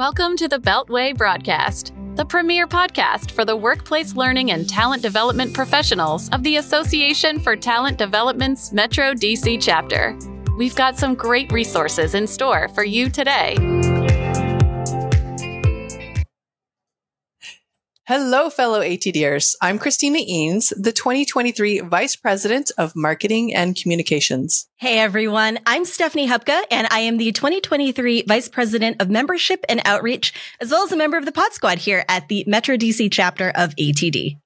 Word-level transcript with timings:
Welcome 0.00 0.34
to 0.38 0.48
the 0.48 0.58
Beltway 0.58 1.14
Broadcast, 1.14 1.92
the 2.14 2.24
premier 2.24 2.66
podcast 2.66 3.32
for 3.32 3.44
the 3.44 3.54
workplace 3.54 4.16
learning 4.16 4.50
and 4.50 4.66
talent 4.66 5.02
development 5.02 5.52
professionals 5.52 6.30
of 6.30 6.42
the 6.42 6.56
Association 6.56 7.38
for 7.38 7.54
Talent 7.54 7.98
Development's 7.98 8.72
Metro 8.72 9.12
DC 9.12 9.60
chapter. 9.60 10.18
We've 10.56 10.74
got 10.74 10.96
some 10.96 11.14
great 11.14 11.52
resources 11.52 12.14
in 12.14 12.26
store 12.26 12.68
for 12.70 12.82
you 12.82 13.10
today. 13.10 13.56
Hello, 18.12 18.50
fellow 18.50 18.80
ATDers. 18.80 19.54
I'm 19.62 19.78
Christina 19.78 20.18
Eanes, 20.18 20.72
the 20.76 20.90
2023 20.90 21.78
Vice 21.78 22.16
President 22.16 22.72
of 22.76 22.96
Marketing 22.96 23.54
and 23.54 23.76
Communications. 23.76 24.68
Hey, 24.78 24.98
everyone. 24.98 25.60
I'm 25.64 25.84
Stephanie 25.84 26.26
Hubka, 26.26 26.60
and 26.72 26.88
I 26.90 26.98
am 26.98 27.18
the 27.18 27.30
2023 27.30 28.22
Vice 28.22 28.48
President 28.48 29.00
of 29.00 29.10
Membership 29.10 29.64
and 29.68 29.80
Outreach, 29.84 30.32
as 30.60 30.72
well 30.72 30.82
as 30.82 30.90
a 30.90 30.96
member 30.96 31.18
of 31.18 31.24
the 31.24 31.30
Pod 31.30 31.52
Squad 31.52 31.78
here 31.78 32.04
at 32.08 32.26
the 32.26 32.42
Metro 32.48 32.76
DC 32.76 33.12
chapter 33.12 33.50
of 33.50 33.76
ATD. 33.76 34.40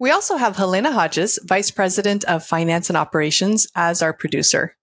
We 0.00 0.10
also 0.10 0.36
have 0.36 0.56
Halyna 0.56 0.94
Hodges, 0.94 1.38
Vice 1.44 1.70
President 1.70 2.24
of 2.24 2.44
Finance 2.44 2.90
and 2.90 2.96
Operations, 2.96 3.68
as 3.76 4.02
our 4.02 4.12
producer. 4.12 4.74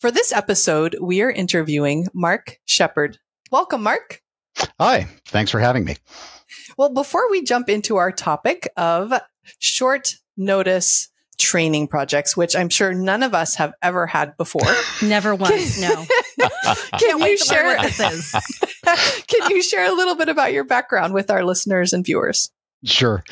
For 0.00 0.10
this 0.10 0.34
episode, 0.34 0.98
we 1.00 1.22
are 1.22 1.30
interviewing 1.30 2.08
Mark 2.12 2.58
Sheppard. 2.66 3.16
Welcome, 3.50 3.82
Mark. 3.82 4.20
Hi, 4.78 5.08
thanks 5.24 5.50
for 5.50 5.60
having 5.60 5.86
me. 5.86 5.96
Well, 6.82 6.90
before 6.90 7.30
we 7.30 7.44
jump 7.44 7.68
into 7.68 7.98
our 7.98 8.10
topic 8.10 8.68
of 8.76 9.12
short 9.60 10.16
notice 10.36 11.12
training 11.38 11.86
projects, 11.86 12.36
which 12.36 12.56
I'm 12.56 12.70
sure 12.70 12.92
none 12.92 13.22
of 13.22 13.34
us 13.34 13.54
have 13.54 13.72
ever 13.80 14.04
had 14.08 14.36
before. 14.36 14.66
Never 15.00 15.32
once, 15.32 15.80
no. 15.80 16.04
can 16.98 17.20
you 17.20 17.38
share 17.38 17.66
what 17.66 17.82
this 17.82 18.00
is? 18.00 18.34
can 19.28 19.50
you 19.52 19.62
share 19.62 19.92
a 19.92 19.94
little 19.94 20.16
bit 20.16 20.28
about 20.28 20.52
your 20.52 20.64
background 20.64 21.14
with 21.14 21.30
our 21.30 21.44
listeners 21.44 21.92
and 21.92 22.04
viewers? 22.04 22.50
Sure. 22.84 23.22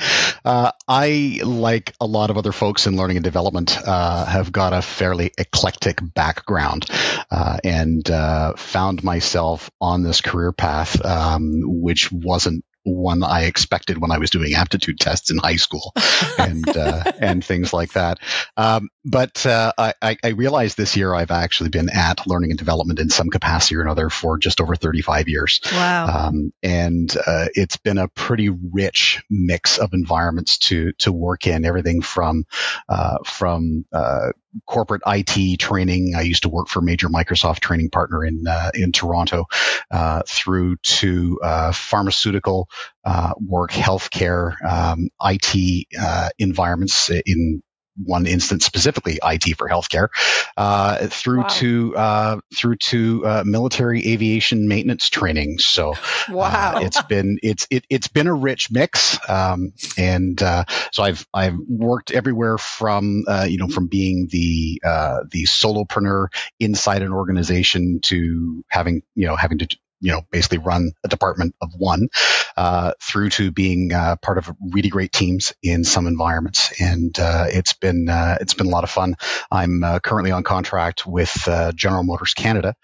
Uh, 0.44 0.70
I, 0.86 1.40
like 1.42 1.92
a 2.00 2.06
lot 2.06 2.30
of 2.30 2.38
other 2.38 2.52
folks 2.52 2.86
in 2.86 2.96
learning 2.96 3.16
and 3.16 3.24
development, 3.24 3.76
uh, 3.84 4.26
have 4.26 4.52
got 4.52 4.72
a 4.72 4.80
fairly 4.80 5.32
eclectic 5.38 5.98
background 6.14 6.86
uh, 7.32 7.58
and 7.64 8.08
uh, 8.08 8.52
found 8.54 9.02
myself 9.02 9.72
on 9.80 10.04
this 10.04 10.20
career 10.20 10.52
path, 10.52 11.04
um, 11.04 11.62
which 11.64 12.12
wasn't 12.12 12.64
one 12.84 13.22
I 13.22 13.42
expected 13.42 13.98
when 13.98 14.10
I 14.10 14.18
was 14.18 14.30
doing 14.30 14.54
aptitude 14.54 14.98
tests 15.00 15.30
in 15.30 15.38
high 15.38 15.56
school 15.56 15.92
and 16.38 16.68
uh, 16.68 17.12
and 17.20 17.44
things 17.44 17.72
like 17.72 17.92
that. 17.92 18.18
Um, 18.56 18.88
but 19.04 19.46
uh, 19.46 19.72
I, 19.78 20.16
I, 20.22 20.28
realized 20.28 20.76
this 20.76 20.96
year 20.96 21.14
I've 21.14 21.30
actually 21.30 21.70
been 21.70 21.88
at 21.88 22.26
learning 22.26 22.50
and 22.50 22.58
development 22.58 22.98
in 22.98 23.08
some 23.08 23.30
capacity 23.30 23.76
or 23.76 23.82
another 23.82 24.10
for 24.10 24.36
just 24.36 24.60
over 24.60 24.76
35 24.76 25.28
years. 25.28 25.60
Wow. 25.72 26.28
Um, 26.28 26.52
and 26.62 27.10
uh, 27.26 27.46
it's 27.54 27.78
been 27.78 27.98
a 27.98 28.08
pretty 28.08 28.50
rich 28.50 29.22
mix 29.30 29.78
of 29.78 29.94
environments 29.94 30.58
to 30.58 30.92
to 30.98 31.12
work 31.12 31.46
in. 31.46 31.64
Everything 31.64 32.02
from 32.02 32.44
uh, 32.88 33.18
from 33.24 33.86
uh, 33.92 34.32
corporate 34.66 35.02
IT 35.06 35.58
training. 35.58 36.14
I 36.16 36.22
used 36.22 36.42
to 36.42 36.48
work 36.48 36.68
for 36.68 36.80
a 36.80 36.82
major 36.82 37.08
Microsoft 37.08 37.60
training 37.60 37.90
partner 37.90 38.24
in 38.24 38.44
uh, 38.46 38.70
in 38.74 38.92
Toronto, 38.92 39.46
uh, 39.90 40.22
through 40.26 40.76
to 40.76 41.38
uh, 41.42 41.72
pharmaceutical 41.72 42.68
uh, 43.04 43.32
work, 43.40 43.70
healthcare, 43.70 44.54
um, 44.62 45.08
IT 45.22 45.86
uh, 45.98 46.28
environments 46.38 47.10
in 47.10 47.62
one 48.04 48.26
instance 48.26 48.64
specifically 48.64 49.18
IT 49.22 49.56
for 49.56 49.68
healthcare, 49.68 50.08
uh, 50.56 51.06
through 51.08 51.42
wow. 51.42 51.48
to 51.48 51.96
uh, 51.96 52.40
through 52.54 52.76
to 52.76 53.26
uh, 53.26 53.42
military 53.46 54.06
aviation 54.08 54.68
maintenance 54.68 55.08
training. 55.08 55.58
So 55.58 55.92
uh, 55.92 55.96
wow, 56.30 56.80
it's 56.80 57.02
been 57.02 57.38
it's 57.42 57.66
it, 57.70 57.84
has 57.90 58.08
been 58.08 58.26
a 58.26 58.34
rich 58.34 58.70
mix, 58.70 59.18
um, 59.28 59.72
and 59.96 60.40
uh, 60.42 60.64
so 60.92 61.02
I've 61.02 61.26
I've 61.32 61.58
worked 61.68 62.10
everywhere 62.10 62.58
from 62.58 63.24
uh, 63.26 63.46
you 63.48 63.58
know 63.58 63.68
from 63.68 63.86
being 63.86 64.28
the 64.30 64.80
the 64.82 65.44
solopreneur 65.44 66.28
inside 66.58 67.02
an 67.02 67.12
organization 67.12 68.00
to 68.04 68.64
having 68.68 69.02
you 69.14 69.26
know 69.26 69.36
having 69.36 69.58
to 69.58 69.68
you 70.00 70.12
know 70.12 70.22
basically 70.30 70.58
run 70.58 70.92
a 71.04 71.08
department 71.08 71.54
of 71.60 71.70
one 71.76 72.08
uh, 72.56 72.92
through 73.00 73.30
to 73.30 73.50
being 73.50 73.92
uh, 73.92 74.16
part 74.16 74.38
of 74.38 74.50
really 74.72 74.88
great 74.88 75.12
teams 75.12 75.52
in 75.62 75.84
some 75.84 76.06
environments. 76.06 76.80
And 76.80 77.18
uh, 77.18 77.46
it's 77.48 77.72
been 77.72 78.08
uh, 78.08 78.38
it's 78.40 78.54
been 78.54 78.66
a 78.66 78.70
lot 78.70 78.84
of 78.84 78.90
fun. 78.90 79.16
I'm 79.50 79.82
uh, 79.82 80.00
currently 80.00 80.30
on 80.30 80.42
contract 80.42 81.06
with 81.06 81.46
uh, 81.46 81.72
general 81.72 82.02
motors 82.02 82.34
canada 82.34 82.74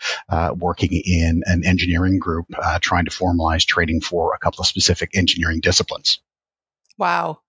working 0.57 0.91
in 0.93 1.43
an 1.45 1.65
engineering 1.65 2.19
group 2.19 2.47
trying 2.81 3.05
to 3.07 3.11
formalize 3.11 3.67
training 3.67 4.01
for 4.01 4.35
a 4.35 4.39
couple 4.39 4.61
of 4.61 4.67
specific 4.67 5.11
engineering 5.15 5.61
disciplines. 5.61 6.21
Wow. 6.99 7.41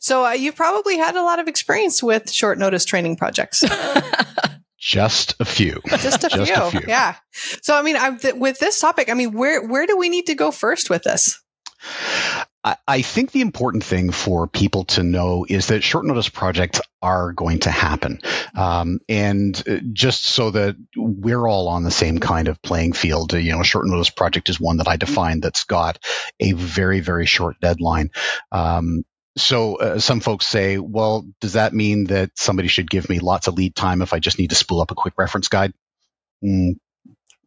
So 0.00 0.28
you've 0.30 0.56
probably 0.56 0.96
had 0.96 1.16
a 1.16 1.22
lot 1.22 1.38
of 1.38 1.48
experience 1.48 2.02
with 2.02 2.32
short 2.32 2.58
notice 2.58 2.84
training 2.84 3.16
projects 3.16 3.62
Just 4.86 5.34
a 5.40 5.44
few. 5.44 5.80
Just 5.98 6.22
a, 6.22 6.28
Just 6.28 6.52
few. 6.52 6.62
a 6.62 6.70
few. 6.70 6.80
Yeah. 6.86 7.16
So, 7.60 7.76
I 7.76 7.82
mean, 7.82 7.96
th- 8.20 8.34
with 8.36 8.60
this 8.60 8.78
topic, 8.78 9.10
I 9.10 9.14
mean, 9.14 9.32
where 9.32 9.66
where 9.66 9.84
do 9.84 9.96
we 9.96 10.08
need 10.08 10.26
to 10.26 10.36
go 10.36 10.52
first 10.52 10.90
with 10.90 11.02
this? 11.02 11.42
I 12.88 13.02
think 13.02 13.30
the 13.30 13.42
important 13.42 13.84
thing 13.84 14.10
for 14.10 14.48
people 14.48 14.84
to 14.86 15.04
know 15.04 15.46
is 15.48 15.68
that 15.68 15.84
short 15.84 16.04
notice 16.04 16.28
projects 16.28 16.80
are 17.00 17.32
going 17.32 17.60
to 17.60 17.70
happen. 17.70 18.20
Um, 18.56 18.98
and 19.08 19.60
uh, 19.68 19.78
just 19.92 20.24
so 20.24 20.50
that 20.50 20.76
we're 20.96 21.46
all 21.46 21.68
on 21.68 21.84
the 21.84 21.92
same 21.92 22.18
kind 22.18 22.48
of 22.48 22.60
playing 22.62 22.94
field, 22.94 23.34
you 23.34 23.52
know, 23.52 23.60
a 23.60 23.64
short 23.64 23.86
notice 23.86 24.10
project 24.10 24.48
is 24.48 24.58
one 24.58 24.78
that 24.78 24.88
I 24.88 24.96
define 24.96 25.40
that's 25.40 25.62
got 25.62 25.98
a 26.40 26.52
very, 26.52 26.98
very 26.98 27.26
short 27.26 27.60
deadline. 27.60 28.10
Um, 28.50 29.04
so 29.36 29.76
uh, 29.76 29.98
some 29.98 30.20
folks 30.20 30.46
say, 30.46 30.78
well, 30.78 31.26
does 31.40 31.54
that 31.54 31.74
mean 31.74 32.04
that 32.04 32.30
somebody 32.34 32.68
should 32.68 32.90
give 32.90 33.08
me 33.08 33.18
lots 33.18 33.48
of 33.48 33.54
lead 33.54 33.74
time 33.74 34.02
if 34.02 34.12
I 34.12 34.18
just 34.18 34.38
need 34.38 34.50
to 34.50 34.56
spool 34.56 34.80
up 34.80 34.90
a 34.90 34.94
quick 34.94 35.14
reference 35.18 35.48
guide? 35.48 35.74
Mm, 36.42 36.76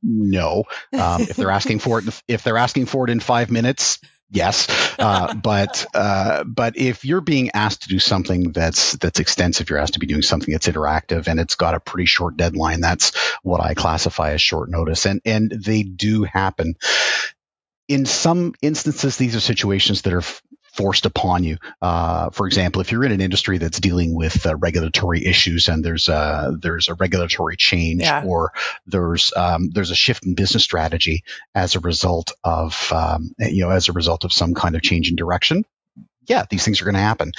no. 0.03 0.65
Um, 0.93 1.21
if 1.21 1.35
they're 1.35 1.51
asking 1.51 1.79
for 1.79 1.99
it, 1.99 2.21
if 2.27 2.43
they're 2.43 2.57
asking 2.57 2.85
for 2.85 3.05
it 3.05 3.11
in 3.11 3.19
five 3.19 3.49
minutes, 3.49 3.99
yes. 4.29 4.67
Uh, 4.99 5.33
but 5.33 5.85
uh, 5.93 6.43
but 6.43 6.77
if 6.77 7.05
you're 7.05 7.21
being 7.21 7.51
asked 7.53 7.83
to 7.83 7.89
do 7.89 7.99
something 7.99 8.51
that's 8.51 8.93
that's 8.93 9.19
extensive, 9.19 9.69
you're 9.69 9.79
asked 9.79 9.93
to 9.93 9.99
be 9.99 10.07
doing 10.07 10.21
something 10.21 10.51
that's 10.51 10.67
interactive 10.67 11.27
and 11.27 11.39
it's 11.39 11.55
got 11.55 11.75
a 11.75 11.79
pretty 11.79 12.05
short 12.05 12.37
deadline. 12.37 12.81
That's 12.81 13.17
what 13.43 13.61
I 13.61 13.73
classify 13.73 14.33
as 14.33 14.41
short 14.41 14.69
notice, 14.69 15.05
and 15.05 15.21
and 15.25 15.51
they 15.51 15.83
do 15.83 16.23
happen. 16.23 16.75
In 17.87 18.05
some 18.05 18.53
instances, 18.61 19.17
these 19.17 19.35
are 19.35 19.39
situations 19.39 20.03
that 20.03 20.13
are 20.13 20.23
forced 20.79 21.05
upon 21.05 21.43
you. 21.43 21.57
Uh, 21.81 22.29
for 22.29 22.47
example, 22.47 22.79
if 22.79 22.89
you're 22.89 23.03
in 23.03 23.11
an 23.11 23.19
industry 23.19 23.57
that's 23.57 23.81
dealing 23.81 24.15
with 24.15 24.45
uh, 24.45 24.55
regulatory 24.55 25.25
issues 25.25 25.67
and 25.67 25.83
there's 25.83 26.07
a 26.07 26.53
there's 26.61 26.87
a 26.87 26.93
regulatory 26.93 27.57
change 27.57 28.03
yeah. 28.03 28.23
or 28.25 28.53
there's 28.87 29.33
um, 29.35 29.69
there's 29.71 29.91
a 29.91 29.95
shift 29.95 30.25
in 30.25 30.35
business 30.35 30.63
strategy 30.63 31.25
as 31.53 31.75
a 31.75 31.81
result 31.81 32.31
of 32.45 32.93
um, 32.93 33.31
you 33.39 33.65
know 33.65 33.71
as 33.71 33.89
a 33.89 33.91
result 33.93 34.23
of 34.23 34.31
some 34.31 34.53
kind 34.53 34.77
of 34.77 34.81
change 34.81 35.09
in 35.09 35.17
direction, 35.17 35.65
yeah, 36.27 36.45
these 36.49 36.63
things 36.63 36.81
are 36.81 36.85
going 36.85 36.95
to 36.95 37.01
happen. 37.01 37.33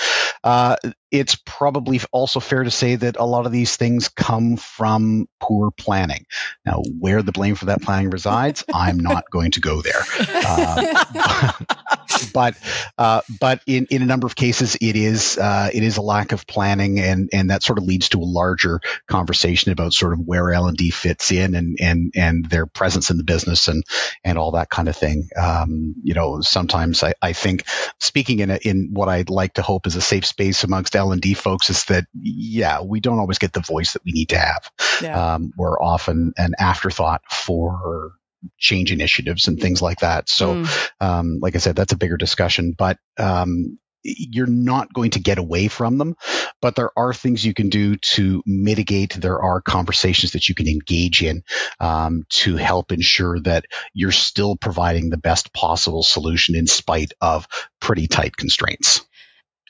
Uh, 0.45 0.77
it's 1.11 1.35
probably 1.35 2.01
also 2.13 2.41
fair 2.41 2.65
to 2.65 2.71
say 2.71 2.97
that 2.97 3.17
a 3.17 3.25
lot 3.25 3.47
of 3.47 3.53
these 3.53 3.77
things 3.77 4.09
come 4.09 4.57
from 4.57 5.29
poor 5.41 5.71
planning. 5.71 6.27
Now, 6.65 6.83
where 6.99 7.23
the 7.23 7.33
blame 7.33 7.55
for 7.55 7.67
that 7.67 7.83
planning 7.83 8.11
resides, 8.11 8.65
I'm 8.73 8.99
not 8.99 9.25
going 9.31 9.53
to 9.53 9.61
go 9.61 9.83
there. 9.83 10.03
Uh, 10.29 11.53
but 12.35 12.57
uh, 12.99 13.21
but 13.41 13.61
in, 13.67 13.87
in 13.91 14.03
a 14.03 14.07
number 14.07 14.27
of 14.27 14.37
cases, 14.37 14.77
it 14.81 14.97
is 14.97 15.39
uh, 15.39 15.71
it 15.73 15.83
is 15.83 15.97
a 15.97 16.03
lack 16.03 16.33
of 16.33 16.47
planning, 16.47 17.01
and 17.01 17.29
and 17.33 17.51
that 17.51 17.63
sort 17.63 17.79
of 17.79 17.85
leads 17.85 18.11
to 18.11 18.19
a 18.19 18.25
larger 18.25 18.81
conversation 19.09 19.73
about 19.73 19.93
sort 19.93 20.13
of 20.13 20.21
where 20.21 20.53
L 20.53 20.67
and 20.67 20.77
D 20.77 20.91
fits 20.91 21.33
in, 21.33 21.55
and 21.55 21.77
and 21.81 22.13
and 22.15 22.45
their 22.49 22.67
presence 22.67 23.11
in 23.11 23.17
the 23.17 23.25
business, 23.25 23.69
and 23.69 23.85
and 24.25 24.39
all 24.39 24.53
that 24.53 24.71
kind 24.71 24.89
of 24.89 24.97
thing. 24.97 25.29
Um, 25.37 25.95
you 26.03 26.15
know, 26.15 26.41
sometimes 26.41 27.03
I, 27.03 27.15
I 27.21 27.33
think 27.33 27.65
speaking 27.99 28.41
in 28.41 28.51
a, 28.51 28.57
in 28.57 28.91
what 28.93 29.09
I'd 29.09 29.31
like 29.31 29.55
to 29.55 29.63
hope 29.63 29.87
is 29.87 29.97
a 29.97 30.01
safe 30.01 30.27
space 30.27 30.65
amongst 30.65 30.97
L 31.01 31.13
and 31.13 31.21
D 31.21 31.35
folks 31.35 31.71
is 31.71 31.85
that 31.87 32.05
yeah, 32.13 32.83
we 32.83 33.01
don't 33.01 33.19
always 33.19 33.39
get 33.39 33.53
the 33.53 33.61
voice 33.61 33.95
that 33.95 34.05
we 34.05 34.13
need 34.13 34.29
to 34.29 34.39
have. 34.39 34.71
Yeah. 35.03 35.35
Um, 35.35 35.53
we're 35.57 35.81
often 35.81 36.33
an 36.37 36.55
afterthought 36.59 37.23
for 37.31 38.13
change 38.59 38.93
initiatives 38.93 39.49
and 39.49 39.59
things 39.61 39.83
like 39.83 40.01
that. 40.01 40.29
So, 40.29 40.55
mm. 40.55 40.91
um, 41.01 41.39
like 41.41 41.57
I 41.57 41.59
said, 41.59 41.77
that's 41.77 41.93
a 41.93 41.99
bigger 41.99 42.17
discussion, 42.17 42.75
but, 42.77 42.99
um, 43.19 43.79
you're 44.03 44.47
not 44.47 44.95
going 44.95 45.11
to 45.11 45.21
get 45.21 45.37
away 45.37 45.69
from 45.69 45.99
them, 45.99 46.17
but 46.63 46.75
there 46.75 46.91
are 46.97 47.13
things 47.13 47.45
you 47.45 47.53
can 47.53 47.69
do 47.69 47.97
to 47.97 48.43
mitigate. 48.47 49.13
There 49.13 49.43
are 49.43 49.61
conversations 49.61 50.33
that 50.33 50.49
you 50.49 50.55
can 50.55 50.69
engage 50.69 51.23
in 51.23 51.43
um, 51.81 52.25
to 52.31 52.57
help 52.57 52.93
ensure 52.93 53.39
that 53.41 53.67
you're 53.93 54.11
still 54.11 54.57
providing 54.57 55.11
the 55.11 55.19
best 55.19 55.53
possible 55.53 56.03
solution 56.03 56.57
in 56.57 56.67
spite 56.67 57.13
of 57.21 57.47
pretty 57.79 58.07
tight 58.07 58.35
constraints. 58.39 59.07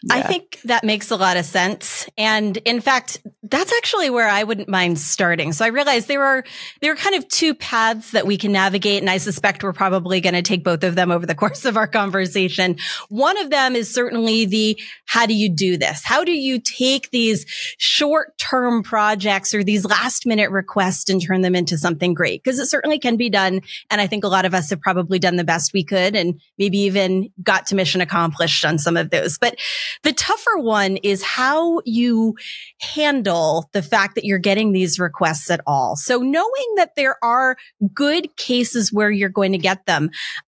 Yeah. 0.02 0.14
I 0.14 0.22
think 0.22 0.60
that 0.64 0.82
makes 0.82 1.10
a 1.10 1.16
lot 1.16 1.36
of 1.36 1.44
sense. 1.44 2.08
And 2.16 2.56
in 2.58 2.80
fact, 2.80 3.20
that's 3.42 3.72
actually 3.72 4.08
where 4.08 4.28
I 4.28 4.44
wouldn't 4.44 4.68
mind 4.68 4.98
starting. 4.98 5.52
So 5.52 5.64
I 5.64 5.68
realized 5.68 6.08
there 6.08 6.24
are, 6.24 6.44
there 6.80 6.92
are 6.92 6.96
kind 6.96 7.16
of 7.16 7.28
two 7.28 7.54
paths 7.54 8.12
that 8.12 8.26
we 8.26 8.38
can 8.38 8.52
navigate. 8.52 9.02
And 9.02 9.10
I 9.10 9.18
suspect 9.18 9.62
we're 9.62 9.74
probably 9.74 10.20
going 10.20 10.34
to 10.34 10.42
take 10.42 10.64
both 10.64 10.84
of 10.84 10.94
them 10.94 11.10
over 11.10 11.26
the 11.26 11.34
course 11.40 11.64
of 11.66 11.76
our 11.76 11.86
conversation. 11.86 12.76
One 13.08 13.36
of 13.38 13.50
them 13.50 13.76
is 13.76 13.92
certainly 13.92 14.46
the, 14.46 14.80
how 15.06 15.26
do 15.26 15.34
you 15.34 15.54
do 15.54 15.76
this? 15.76 16.02
How 16.04 16.24
do 16.24 16.32
you 16.32 16.60
take 16.60 17.10
these 17.10 17.44
short 17.76 18.38
term 18.38 18.82
projects 18.82 19.52
or 19.52 19.62
these 19.62 19.84
last 19.84 20.24
minute 20.26 20.50
requests 20.50 21.10
and 21.10 21.20
turn 21.20 21.42
them 21.42 21.54
into 21.54 21.76
something 21.76 22.14
great? 22.14 22.42
Because 22.42 22.58
it 22.58 22.66
certainly 22.66 22.98
can 22.98 23.16
be 23.16 23.28
done. 23.28 23.60
And 23.90 24.00
I 24.00 24.06
think 24.06 24.24
a 24.24 24.28
lot 24.28 24.46
of 24.46 24.54
us 24.54 24.70
have 24.70 24.80
probably 24.80 25.18
done 25.18 25.36
the 25.36 25.44
best 25.44 25.72
we 25.74 25.84
could 25.84 26.16
and 26.16 26.40
maybe 26.56 26.78
even 26.78 27.30
got 27.42 27.66
to 27.66 27.74
mission 27.74 28.00
accomplished 28.00 28.64
on 28.64 28.78
some 28.78 28.96
of 28.96 29.10
those. 29.10 29.36
But 29.36 29.56
the 30.02 30.12
tougher 30.12 30.58
one 30.58 30.96
is 30.98 31.22
how 31.22 31.80
you 31.84 32.34
handle 32.80 33.68
the 33.72 33.82
fact 33.82 34.14
that 34.14 34.24
you're 34.24 34.38
getting 34.38 34.72
these 34.72 34.98
requests 34.98 35.50
at 35.50 35.60
all. 35.66 35.96
So 35.96 36.18
knowing 36.18 36.74
that 36.76 36.96
there 36.96 37.16
are 37.22 37.56
good 37.94 38.34
cases 38.36 38.92
where 38.92 39.10
you're 39.10 39.28
going 39.28 39.52
to 39.52 39.58
get 39.58 39.86
them, 39.86 40.10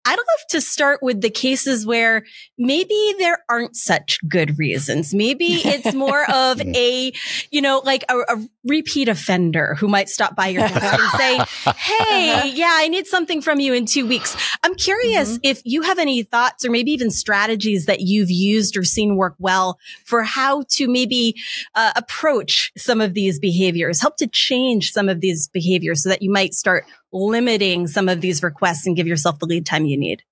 I'd 0.08 0.16
love 0.16 0.48
to 0.48 0.62
start 0.62 1.02
with 1.02 1.20
the 1.20 1.28
cases 1.28 1.84
where 1.84 2.24
maybe 2.56 3.14
there 3.18 3.44
aren't 3.46 3.76
such 3.76 4.18
good 4.26 4.58
reasons. 4.58 5.12
Maybe 5.12 5.56
it's 5.56 5.94
more 5.94 6.24
of 6.30 6.62
a, 6.62 7.12
you 7.50 7.60
know, 7.60 7.82
like 7.84 8.04
a, 8.08 8.16
a 8.16 8.48
repeat 8.64 9.08
offender 9.08 9.74
who 9.74 9.86
might 9.86 10.08
stop 10.08 10.34
by 10.34 10.48
your 10.48 10.66
desk 10.66 10.98
and 10.98 11.10
say, 11.10 11.72
Hey, 11.76 12.50
yeah, 12.54 12.72
I 12.72 12.88
need 12.88 13.06
something 13.06 13.42
from 13.42 13.60
you 13.60 13.74
in 13.74 13.84
two 13.84 14.06
weeks. 14.06 14.34
I'm 14.62 14.74
curious 14.76 15.32
mm-hmm. 15.32 15.40
if 15.42 15.60
you 15.66 15.82
have 15.82 15.98
any 15.98 16.22
thoughts 16.22 16.64
or 16.64 16.70
maybe 16.70 16.90
even 16.92 17.10
strategies 17.10 17.84
that 17.84 18.00
you've 18.00 18.30
used 18.30 18.78
or 18.78 18.84
seen 18.84 19.16
work 19.16 19.34
well 19.38 19.78
for 20.06 20.22
how 20.22 20.64
to 20.70 20.88
maybe 20.88 21.34
uh, 21.74 21.92
approach 21.96 22.72
some 22.78 23.02
of 23.02 23.12
these 23.12 23.38
behaviors, 23.38 24.00
help 24.00 24.16
to 24.16 24.26
change 24.26 24.90
some 24.90 25.10
of 25.10 25.20
these 25.20 25.48
behaviors 25.48 26.02
so 26.02 26.08
that 26.08 26.22
you 26.22 26.32
might 26.32 26.54
start 26.54 26.86
limiting 27.12 27.86
some 27.86 28.08
of 28.08 28.20
these 28.20 28.42
requests 28.42 28.86
and 28.86 28.96
give 28.96 29.06
yourself 29.06 29.38
the 29.38 29.46
lead 29.46 29.66
time 29.66 29.84
you 29.84 29.98
need? 29.98 30.22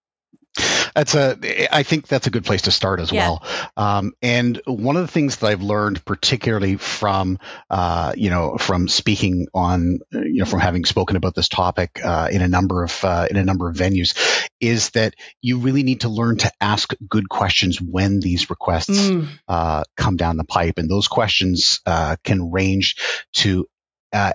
That's 0.94 1.14
a. 1.14 1.74
I 1.74 1.82
think 1.82 2.08
that's 2.08 2.26
a 2.26 2.30
good 2.30 2.46
place 2.46 2.62
to 2.62 2.70
start 2.70 3.00
as 3.00 3.12
yeah. 3.12 3.28
well. 3.28 3.46
Um, 3.76 4.14
and 4.22 4.58
one 4.64 4.96
of 4.96 5.02
the 5.02 5.12
things 5.12 5.36
that 5.36 5.46
I've 5.46 5.60
learned, 5.60 6.02
particularly 6.06 6.76
from, 6.76 7.38
uh, 7.68 8.14
you 8.16 8.30
know, 8.30 8.56
from 8.56 8.88
speaking 8.88 9.46
on, 9.52 9.98
you 10.10 10.38
know, 10.38 10.46
from 10.46 10.60
having 10.60 10.86
spoken 10.86 11.16
about 11.16 11.34
this 11.34 11.50
topic 11.50 12.00
uh, 12.02 12.28
in 12.32 12.40
a 12.40 12.48
number 12.48 12.82
of 12.82 13.04
uh, 13.04 13.26
in 13.30 13.36
a 13.36 13.44
number 13.44 13.68
of 13.68 13.76
venues, 13.76 14.16
is 14.58 14.90
that 14.90 15.14
you 15.42 15.58
really 15.58 15.82
need 15.82 16.00
to 16.00 16.08
learn 16.08 16.38
to 16.38 16.50
ask 16.62 16.94
good 17.06 17.28
questions 17.28 17.78
when 17.78 18.20
these 18.20 18.48
requests 18.48 19.10
mm. 19.10 19.28
Uh, 19.46 19.84
come 19.98 20.16
down 20.16 20.38
the 20.38 20.44
pipe, 20.44 20.78
and 20.78 20.90
those 20.90 21.08
questions 21.08 21.80
uh, 21.84 22.16
can 22.24 22.50
range 22.50 22.96
to 23.34 23.66
uh, 24.14 24.32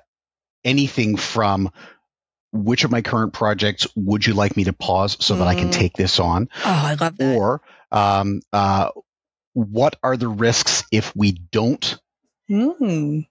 anything 0.63 1.17
from 1.17 1.71
which 2.51 2.83
of 2.83 2.91
my 2.91 3.01
current 3.01 3.33
projects 3.33 3.87
would 3.95 4.25
you 4.25 4.33
like 4.33 4.57
me 4.57 4.65
to 4.65 4.73
pause 4.73 5.17
so 5.19 5.37
that 5.37 5.47
I 5.47 5.55
can 5.55 5.69
mm. 5.69 5.73
take 5.73 5.93
this 5.93 6.19
on? 6.19 6.49
Oh, 6.57 6.61
I 6.65 6.95
love 6.99 7.17
that. 7.17 7.37
Or 7.37 7.61
um, 7.91 8.41
uh, 8.51 8.89
what 9.53 9.95
are 10.03 10.17
the 10.17 10.27
risks 10.27 10.83
if 10.91 11.15
we 11.15 11.31
don't 11.31 11.97
mm. 12.49 13.27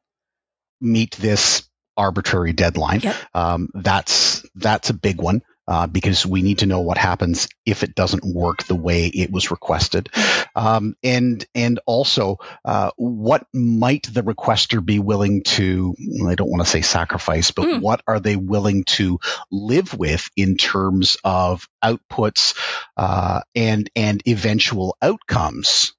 meet 0.81 1.17
this 1.17 1.69
arbitrary 1.97 2.53
deadline? 2.53 3.01
Yep. 3.01 3.17
Um, 3.35 3.69
that's 3.75 4.45
that's 4.55 4.91
a 4.91 4.95
big 4.95 5.21
one 5.21 5.43
uh, 5.71 5.87
because 5.87 6.27
we 6.27 6.43
need 6.43 6.59
to 6.59 6.67
know 6.67 6.81
what 6.81 6.99
happens 6.99 7.49
if 7.65 7.85
it 7.85 7.95
doesn't 7.95 8.25
work 8.25 8.65
the 8.65 8.75
way 8.75 9.07
it 9.07 9.31
was 9.31 9.53
requested, 9.53 10.09
um, 10.57 10.97
and 11.05 11.47
and 11.55 11.79
also 11.87 12.39
uh, 12.65 12.91
what 12.97 13.47
might 13.55 14.13
the 14.13 14.23
requester 14.23 14.85
be 14.85 14.99
willing 14.99 15.45
to? 15.45 15.95
I 16.27 16.35
don't 16.35 16.51
want 16.51 16.63
to 16.63 16.69
say 16.69 16.81
sacrifice, 16.81 17.53
but 17.53 17.67
mm. 17.67 17.81
what 17.81 18.03
are 18.09 18.19
they 18.19 18.35
willing 18.35 18.83
to 18.85 19.21
live 19.53 19.97
with 19.97 20.29
in 20.37 20.57
terms 20.57 21.17
of 21.23 21.69
outputs 21.85 22.57
uh, 22.97 23.43
and 23.55 23.89
and 23.95 24.21
eventual 24.27 24.97
outcomes 25.01 25.93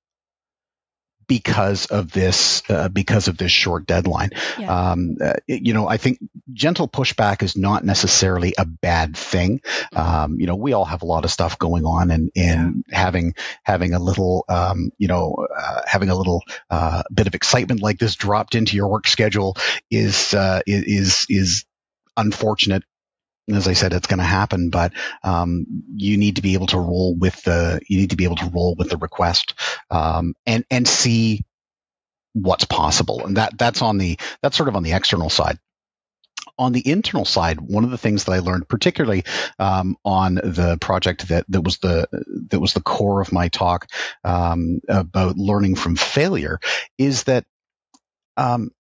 because 1.32 1.86
of 1.86 2.12
this 2.12 2.62
uh, 2.70 2.90
because 2.90 3.30
of 3.30 3.38
this 3.38 3.54
short 3.54 3.86
deadline. 3.86 4.32
Yeah. 4.60 4.92
Um, 4.92 5.16
uh, 5.24 5.36
you 5.48 5.74
know, 5.74 5.88
I 5.88 5.96
think 5.96 6.20
gentle 6.52 6.90
pushback 6.90 7.42
is 7.42 7.56
not 7.56 7.86
necessarily 7.86 8.54
a 8.58 8.66
bad 8.66 9.16
thing. 9.16 9.62
Um, 9.96 10.42
you 10.42 10.46
know, 10.46 10.58
we 10.58 10.74
all 10.74 10.84
have 10.84 11.04
a 11.04 11.06
lot 11.06 11.24
of 11.24 11.32
stuff 11.32 11.58
going 11.58 11.86
on, 11.86 12.12
and 12.12 12.32
and 12.36 12.84
yeah. 12.86 12.98
having 13.00 13.36
having 13.64 13.94
a 13.94 14.00
little 14.00 14.44
um, 14.50 14.92
you 14.98 15.08
know 15.08 15.48
uh, 15.58 15.84
having 15.86 16.10
a 16.10 16.16
little 16.16 16.44
uh, 16.70 17.04
bit 17.14 17.28
of 17.28 17.34
excitement 17.34 17.82
like 17.82 17.98
this 17.98 18.16
dropped 18.16 18.54
into 18.54 18.76
your 18.76 18.90
work 18.90 19.08
schedule 19.08 19.56
is 19.90 20.34
uh, 20.34 20.60
is 20.68 21.26
is 21.30 21.64
unfortunate 22.18 22.84
as 23.50 23.68
I 23.68 23.74
said, 23.74 23.94
it's 23.94 24.08
going 24.08 24.20
to 24.20 24.24
happen, 24.24 24.70
but 24.70 24.94
um, 25.24 25.66
you 25.96 26.18
need 26.18 26.38
to 26.38 26.42
be 26.42 26.54
able 26.54 26.68
to 26.68 26.80
roll 26.80 27.16
with 27.16 27.42
the 27.44 27.82
you 27.88 27.98
need 28.00 28.12
to 28.12 28.16
be 28.16 28.26
able 28.26 28.36
to 28.38 28.50
roll 28.50 28.76
with 28.76 28.90
the 28.90 28.98
request 28.98 29.56
um, 29.90 30.34
and 30.46 30.66
and 30.70 30.88
see 30.88 31.44
what's 32.34 32.66
possible, 32.66 33.26
and 33.26 33.38
that 33.38 33.58
that's 33.58 33.82
on 33.82 33.98
the 33.98 34.18
that's 34.42 34.58
sort 34.58 34.70
of 34.70 34.76
on 34.76 34.84
the 34.84 34.94
external 34.94 35.30
side. 35.30 35.58
On 36.58 36.72
the 36.74 36.88
internal 36.88 37.26
side, 37.26 37.60
one 37.60 37.84
of 37.84 37.92
the 37.92 37.98
things 37.98 38.26
that 38.26 38.34
I 38.34 38.40
learned, 38.40 38.68
particularly 38.68 39.24
um, 39.58 39.96
on 40.06 40.36
the 40.36 40.78
project 40.80 41.30
that 41.30 41.46
that 41.50 41.62
was 41.62 41.80
the 41.80 42.08
that 42.50 42.60
was 42.60 42.74
the 42.74 42.82
core 42.82 43.22
of 43.22 43.32
my 43.32 43.48
talk 43.48 43.88
um, 44.24 44.80
about 44.88 45.38
learning 45.38 45.76
from 45.76 45.96
failure, 45.96 46.60
is 46.98 47.24
that 47.24 47.46
um, 48.38 48.72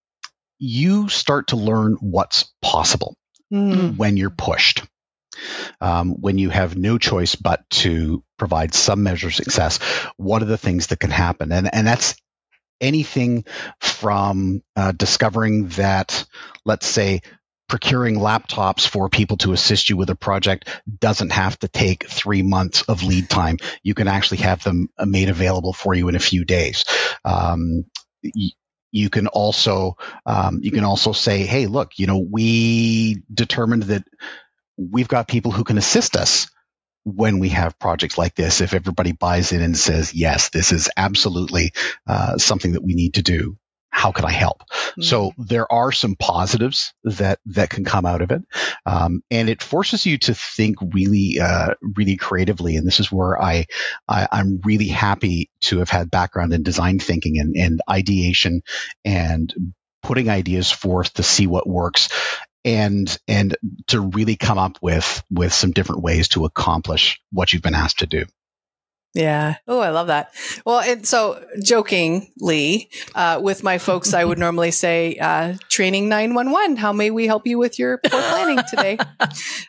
you 0.59 1.09
start 1.09 1.47
to 1.47 1.55
learn 1.55 1.97
what's 1.99 2.53
possible 2.61 3.15
mm. 3.51 3.97
when 3.97 4.17
you're 4.17 4.29
pushed. 4.29 4.83
Um, 5.79 6.21
when 6.21 6.37
you 6.37 6.49
have 6.49 6.77
no 6.77 6.97
choice 6.97 7.35
but 7.35 7.67
to 7.71 8.23
provide 8.37 8.73
some 8.73 9.01
measure 9.01 9.27
of 9.27 9.35
success, 9.35 9.79
what 10.17 10.41
are 10.41 10.45
the 10.45 10.57
things 10.57 10.87
that 10.87 10.99
can 10.99 11.09
happen? 11.09 11.51
And, 11.51 11.73
and 11.73 11.87
that's 11.87 12.15
anything 12.79 13.45
from 13.79 14.61
uh, 14.75 14.91
discovering 14.91 15.67
that, 15.69 16.25
let's 16.65 16.87
say, 16.87 17.21
procuring 17.69 18.17
laptops 18.17 18.85
for 18.85 19.07
people 19.07 19.37
to 19.37 19.53
assist 19.53 19.89
you 19.89 19.95
with 19.95 20.09
a 20.09 20.15
project 20.15 20.67
doesn't 20.99 21.31
have 21.31 21.57
to 21.59 21.69
take 21.69 22.05
three 22.09 22.41
months 22.41 22.81
of 22.81 23.01
lead 23.01 23.29
time. 23.29 23.57
You 23.81 23.93
can 23.93 24.09
actually 24.09 24.39
have 24.39 24.61
them 24.63 24.89
made 24.99 25.29
available 25.29 25.71
for 25.71 25.93
you 25.93 26.09
in 26.09 26.15
a 26.15 26.19
few 26.19 26.43
days. 26.43 26.83
Um, 27.23 27.85
you 28.91 29.09
can 29.09 29.27
also 29.27 29.97
um, 30.25 30.59
you 30.63 30.71
can 30.71 30.83
also 30.83 31.13
say, 31.13 31.45
hey, 31.45 31.67
look, 31.67 31.99
you 31.99 32.07
know, 32.07 32.19
we 32.19 33.23
determined 33.33 33.83
that 33.83 34.03
we've 34.77 35.07
got 35.07 35.27
people 35.27 35.51
who 35.51 35.63
can 35.63 35.77
assist 35.77 36.15
us 36.15 36.49
when 37.05 37.39
we 37.39 37.49
have 37.49 37.79
projects 37.79 38.17
like 38.17 38.35
this. 38.35 38.61
If 38.61 38.73
everybody 38.73 39.13
buys 39.13 39.53
in 39.53 39.61
and 39.61 39.77
says, 39.77 40.13
yes, 40.13 40.49
this 40.49 40.71
is 40.71 40.89
absolutely 40.97 41.73
uh, 42.07 42.37
something 42.37 42.73
that 42.73 42.83
we 42.83 42.95
need 42.95 43.15
to 43.15 43.23
do, 43.23 43.57
how 43.91 44.11
can 44.11 44.25
I 44.25 44.31
help? 44.31 44.61
Mm-hmm. 44.61 45.01
So 45.03 45.31
there 45.37 45.71
are 45.71 45.91
some 45.91 46.15
positives 46.15 46.93
that 47.03 47.39
that 47.47 47.69
can 47.69 47.85
come 47.85 48.05
out 48.05 48.21
of 48.21 48.31
it, 48.31 48.41
um, 48.85 49.21
and 49.29 49.49
it 49.49 49.61
forces 49.61 50.05
you 50.05 50.17
to 50.19 50.33
think 50.33 50.77
really, 50.81 51.39
uh, 51.39 51.75
really 51.81 52.17
creatively. 52.17 52.77
And 52.77 52.87
this 52.87 52.99
is 52.99 53.11
where 53.11 53.39
I, 53.39 53.65
I 54.07 54.27
am 54.31 54.61
really 54.63 54.87
happy 54.87 55.51
to 55.61 55.79
have 55.79 55.89
had 55.89 56.09
background 56.09 56.53
in 56.53 56.63
design 56.63 56.99
thinking 56.99 57.37
and, 57.37 57.55
and 57.55 57.81
ideation 57.89 58.61
and 59.05 59.53
putting 60.01 60.29
ideas 60.29 60.71
forth 60.71 61.13
to 61.13 61.23
see 61.23 61.45
what 61.45 61.67
works 61.67 62.09
and 62.63 63.17
and 63.27 63.57
to 63.87 63.99
really 63.99 64.35
come 64.35 64.57
up 64.57 64.77
with 64.81 65.23
with 65.29 65.53
some 65.53 65.71
different 65.71 66.01
ways 66.01 66.29
to 66.29 66.45
accomplish 66.45 67.21
what 67.31 67.51
you've 67.51 67.61
been 67.61 67.75
asked 67.75 67.99
to 67.99 68.07
do. 68.07 68.25
Yeah. 69.13 69.55
Oh, 69.67 69.79
I 69.79 69.89
love 69.89 70.07
that. 70.07 70.33
Well, 70.65 70.79
and 70.79 71.05
so 71.05 71.43
jokingly, 71.61 72.89
uh, 73.13 73.41
with 73.43 73.61
my 73.61 73.77
folks, 73.77 74.13
I 74.13 74.23
would 74.23 74.39
normally 74.45 74.71
say, 74.71 75.17
uh, 75.17 75.55
training 75.69 76.07
911. 76.07 76.77
How 76.77 76.93
may 76.93 77.11
we 77.11 77.27
help 77.27 77.45
you 77.45 77.57
with 77.57 77.77
your 77.77 77.97
poor 77.97 78.21
planning 78.21 78.59
today? 78.69 78.97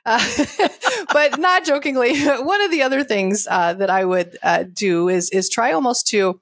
Uh, 0.04 0.20
but 1.12 1.38
not 1.38 1.64
jokingly, 1.64 2.20
one 2.24 2.60
of 2.62 2.72
the 2.72 2.82
other 2.82 3.04
things, 3.04 3.46
uh, 3.48 3.72
that 3.74 3.88
I 3.88 4.04
would, 4.04 4.36
uh, 4.42 4.64
do 4.64 5.08
is, 5.08 5.30
is 5.30 5.48
try 5.48 5.70
almost 5.72 6.08
to 6.08 6.40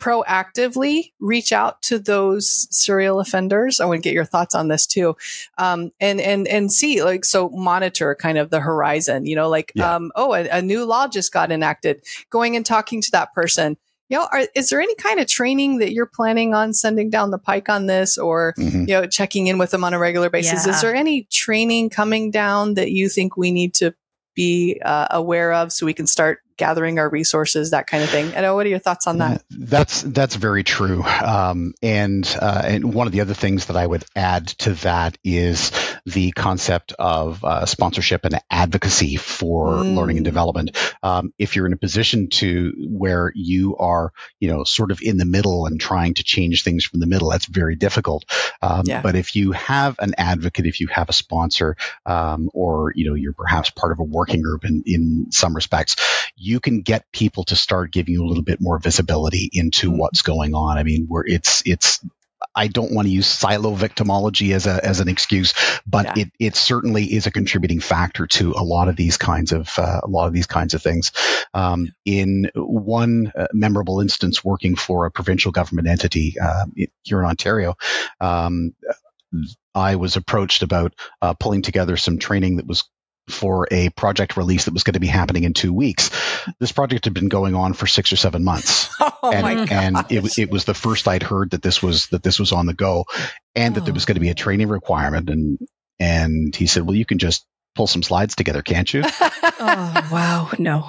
proactively 0.00 1.12
reach 1.20 1.52
out 1.52 1.82
to 1.82 1.98
those 1.98 2.66
serial 2.74 3.20
offenders. 3.20 3.78
I 3.78 3.84
want 3.84 4.02
to 4.02 4.08
get 4.08 4.14
your 4.14 4.24
thoughts 4.24 4.54
on 4.54 4.68
this 4.68 4.86
too. 4.86 5.16
Um, 5.58 5.92
and, 6.00 6.20
and, 6.20 6.48
and 6.48 6.72
see 6.72 7.02
like, 7.04 7.24
so 7.24 7.50
monitor 7.50 8.14
kind 8.14 8.38
of 8.38 8.50
the 8.50 8.60
horizon, 8.60 9.26
you 9.26 9.36
know, 9.36 9.48
like, 9.48 9.72
yeah. 9.74 9.94
um, 9.94 10.10
oh, 10.16 10.34
a, 10.34 10.48
a, 10.48 10.62
new 10.62 10.84
law 10.84 11.06
just 11.06 11.32
got 11.32 11.52
enacted, 11.52 12.02
going 12.30 12.56
and 12.56 12.64
talking 12.64 13.00
to 13.02 13.10
that 13.12 13.32
person. 13.34 13.76
You 14.08 14.18
know, 14.18 14.28
are, 14.32 14.48
is 14.56 14.70
there 14.70 14.80
any 14.80 14.94
kind 14.96 15.20
of 15.20 15.28
training 15.28 15.78
that 15.78 15.92
you're 15.92 16.06
planning 16.06 16.54
on 16.54 16.72
sending 16.72 17.10
down 17.10 17.30
the 17.30 17.38
pike 17.38 17.68
on 17.68 17.86
this 17.86 18.18
or, 18.18 18.54
mm-hmm. 18.58 18.80
you 18.80 18.94
know, 18.94 19.06
checking 19.06 19.46
in 19.46 19.58
with 19.58 19.70
them 19.70 19.84
on 19.84 19.94
a 19.94 19.98
regular 19.98 20.30
basis? 20.30 20.66
Yeah. 20.66 20.72
Is 20.72 20.80
there 20.80 20.94
any 20.94 21.28
training 21.30 21.90
coming 21.90 22.32
down 22.32 22.74
that 22.74 22.90
you 22.90 23.08
think 23.08 23.36
we 23.36 23.52
need 23.52 23.74
to 23.74 23.94
be 24.34 24.80
uh, 24.84 25.06
aware 25.10 25.52
of 25.52 25.72
so 25.72 25.86
we 25.86 25.94
can 25.94 26.06
start 26.06 26.40
gathering 26.60 26.98
our 26.98 27.08
resources, 27.08 27.70
that 27.70 27.86
kind 27.86 28.04
of 28.04 28.10
thing. 28.10 28.32
And 28.34 28.54
what 28.54 28.66
are 28.66 28.68
your 28.68 28.78
thoughts 28.78 29.06
on 29.06 29.18
that? 29.18 29.42
That's 29.50 30.02
that's 30.02 30.36
very 30.36 30.62
true. 30.62 31.02
Um, 31.02 31.72
and 31.82 32.24
uh, 32.38 32.62
and 32.64 32.92
one 32.92 33.06
of 33.06 33.14
the 33.14 33.22
other 33.22 33.34
things 33.34 33.66
that 33.66 33.76
I 33.76 33.86
would 33.86 34.04
add 34.14 34.48
to 34.58 34.74
that 34.74 35.16
is 35.24 35.72
the 36.04 36.32
concept 36.32 36.92
of 36.98 37.42
uh, 37.44 37.64
sponsorship 37.64 38.26
and 38.26 38.38
advocacy 38.50 39.16
for 39.16 39.68
mm. 39.68 39.96
learning 39.96 40.18
and 40.18 40.24
development. 40.24 40.76
Um, 41.02 41.32
if 41.38 41.56
you're 41.56 41.66
in 41.66 41.72
a 41.72 41.78
position 41.78 42.28
to 42.30 42.74
where 42.90 43.32
you 43.34 43.76
are, 43.78 44.12
you 44.38 44.48
know, 44.48 44.64
sort 44.64 44.90
of 44.90 45.00
in 45.02 45.16
the 45.16 45.24
middle 45.24 45.64
and 45.64 45.80
trying 45.80 46.14
to 46.14 46.24
change 46.24 46.62
things 46.62 46.84
from 46.84 47.00
the 47.00 47.06
middle, 47.06 47.30
that's 47.30 47.46
very 47.46 47.74
difficult. 47.74 48.24
Um, 48.60 48.82
yeah. 48.84 49.00
But 49.00 49.16
if 49.16 49.34
you 49.34 49.52
have 49.52 49.96
an 49.98 50.14
advocate, 50.18 50.66
if 50.66 50.80
you 50.80 50.88
have 50.88 51.08
a 51.08 51.14
sponsor, 51.14 51.76
um, 52.04 52.50
or 52.52 52.92
you 52.94 53.08
know, 53.08 53.14
you're 53.14 53.32
perhaps 53.32 53.70
part 53.70 53.92
of 53.92 53.98
a 53.98 54.04
working 54.04 54.42
group 54.42 54.66
in 54.66 54.82
in 54.84 55.26
some 55.30 55.54
respects, 55.54 55.96
you 56.36 56.49
can 56.58 56.80
get 56.80 57.04
people 57.12 57.44
to 57.44 57.56
start 57.56 57.92
giving 57.92 58.14
you 58.14 58.24
a 58.24 58.28
little 58.28 58.42
bit 58.42 58.60
more 58.60 58.78
visibility 58.78 59.48
into 59.52 59.92
mm. 59.92 59.98
what's 59.98 60.22
going 60.22 60.54
on. 60.54 60.78
I 60.78 60.82
mean, 60.82 61.06
where 61.06 61.24
it's 61.24 61.62
it's 61.64 62.00
I 62.54 62.66
don't 62.66 62.92
want 62.92 63.06
to 63.06 63.12
use 63.12 63.26
silo 63.26 63.74
victimology 63.76 64.52
as 64.54 64.66
a 64.66 64.84
as 64.84 65.00
an 65.00 65.08
excuse, 65.08 65.54
but 65.86 66.16
yeah. 66.16 66.24
it 66.24 66.32
it 66.38 66.56
certainly 66.56 67.04
is 67.04 67.26
a 67.26 67.30
contributing 67.30 67.80
factor 67.80 68.26
to 68.26 68.52
a 68.52 68.64
lot 68.64 68.88
of 68.88 68.96
these 68.96 69.16
kinds 69.16 69.52
of 69.52 69.70
uh, 69.78 70.00
a 70.02 70.08
lot 70.08 70.26
of 70.26 70.32
these 70.32 70.46
kinds 70.46 70.74
of 70.74 70.82
things. 70.82 71.12
Um, 71.54 71.92
in 72.04 72.50
one 72.54 73.32
uh, 73.36 73.46
memorable 73.52 74.00
instance, 74.00 74.44
working 74.44 74.74
for 74.74 75.06
a 75.06 75.10
provincial 75.10 75.52
government 75.52 75.88
entity 75.88 76.34
uh, 76.42 76.66
here 77.02 77.20
in 77.20 77.26
Ontario. 77.26 77.76
Um, 78.20 78.74
I 79.74 79.96
was 79.96 80.16
approached 80.16 80.64
about 80.64 80.94
uh, 81.22 81.34
pulling 81.34 81.62
together 81.62 81.96
some 81.96 82.18
training 82.18 82.56
that 82.56 82.66
was 82.66 82.84
for 83.30 83.66
a 83.70 83.88
project 83.90 84.36
release 84.36 84.66
that 84.66 84.74
was 84.74 84.82
going 84.82 84.94
to 84.94 85.00
be 85.00 85.06
happening 85.06 85.44
in 85.44 85.54
two 85.54 85.72
weeks. 85.72 86.10
This 86.58 86.72
project 86.72 87.04
had 87.04 87.14
been 87.14 87.28
going 87.28 87.54
on 87.54 87.72
for 87.72 87.86
six 87.86 88.12
or 88.12 88.16
seven 88.16 88.44
months, 88.44 88.90
oh 89.00 89.30
and, 89.32 89.70
and 89.70 89.96
it, 90.10 90.38
it 90.38 90.50
was 90.50 90.64
the 90.64 90.74
first 90.74 91.08
I'd 91.08 91.22
heard 91.22 91.50
that 91.50 91.62
this 91.62 91.82
was 91.82 92.08
that 92.08 92.22
this 92.22 92.38
was 92.38 92.52
on 92.52 92.66
the 92.66 92.74
go, 92.74 93.06
and 93.54 93.74
that 93.74 93.84
there 93.84 93.94
was 93.94 94.04
oh. 94.04 94.08
going 94.08 94.16
to 94.16 94.20
be 94.20 94.30
a 94.30 94.34
training 94.34 94.68
requirement. 94.68 95.30
And 95.30 95.58
and 95.98 96.54
he 96.54 96.66
said, 96.66 96.84
"Well, 96.84 96.96
you 96.96 97.06
can 97.06 97.18
just 97.18 97.46
pull 97.74 97.86
some 97.86 98.02
slides 98.02 98.34
together, 98.34 98.62
can't 98.62 98.92
you?" 98.92 99.02
oh 99.22 100.08
wow, 100.10 100.50
no. 100.58 100.86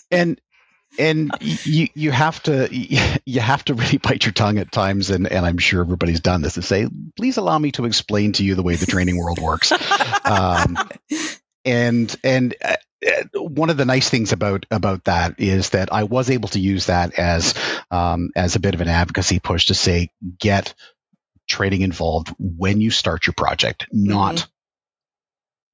and 0.10 0.40
and 0.98 1.32
you 1.40 1.88
you 1.94 2.10
have 2.10 2.42
to 2.42 2.68
you 2.70 3.40
have 3.40 3.64
to 3.64 3.74
really 3.74 3.98
bite 4.02 4.24
your 4.24 4.32
tongue 4.32 4.58
at 4.58 4.72
times 4.72 5.10
and 5.10 5.26
and 5.26 5.44
I'm 5.46 5.58
sure 5.58 5.80
everybody's 5.80 6.20
done 6.20 6.42
this 6.42 6.54
to 6.54 6.62
say 6.62 6.86
please 7.16 7.36
allow 7.36 7.58
me 7.58 7.72
to 7.72 7.84
explain 7.84 8.32
to 8.34 8.44
you 8.44 8.54
the 8.54 8.62
way 8.62 8.76
the 8.76 8.86
training 8.86 9.18
world 9.18 9.38
works. 9.38 9.72
Um, 10.24 10.78
and 11.64 12.14
and 12.22 12.54
uh, 12.64 12.76
one 13.34 13.70
of 13.70 13.76
the 13.76 13.84
nice 13.84 14.08
things 14.08 14.32
about 14.32 14.66
about 14.70 15.04
that 15.04 15.38
is 15.38 15.70
that 15.70 15.92
I 15.92 16.04
was 16.04 16.30
able 16.30 16.48
to 16.50 16.60
use 16.60 16.86
that 16.86 17.18
as 17.18 17.54
um, 17.90 18.30
as 18.36 18.56
a 18.56 18.60
bit 18.60 18.74
of 18.74 18.80
an 18.80 18.88
advocacy 18.88 19.40
push 19.40 19.66
to 19.66 19.74
say 19.74 20.10
get 20.38 20.74
training 21.48 21.82
involved 21.82 22.34
when 22.38 22.80
you 22.80 22.90
start 22.90 23.26
your 23.26 23.34
project, 23.34 23.86
not 23.92 24.36
mm-hmm 24.36 24.51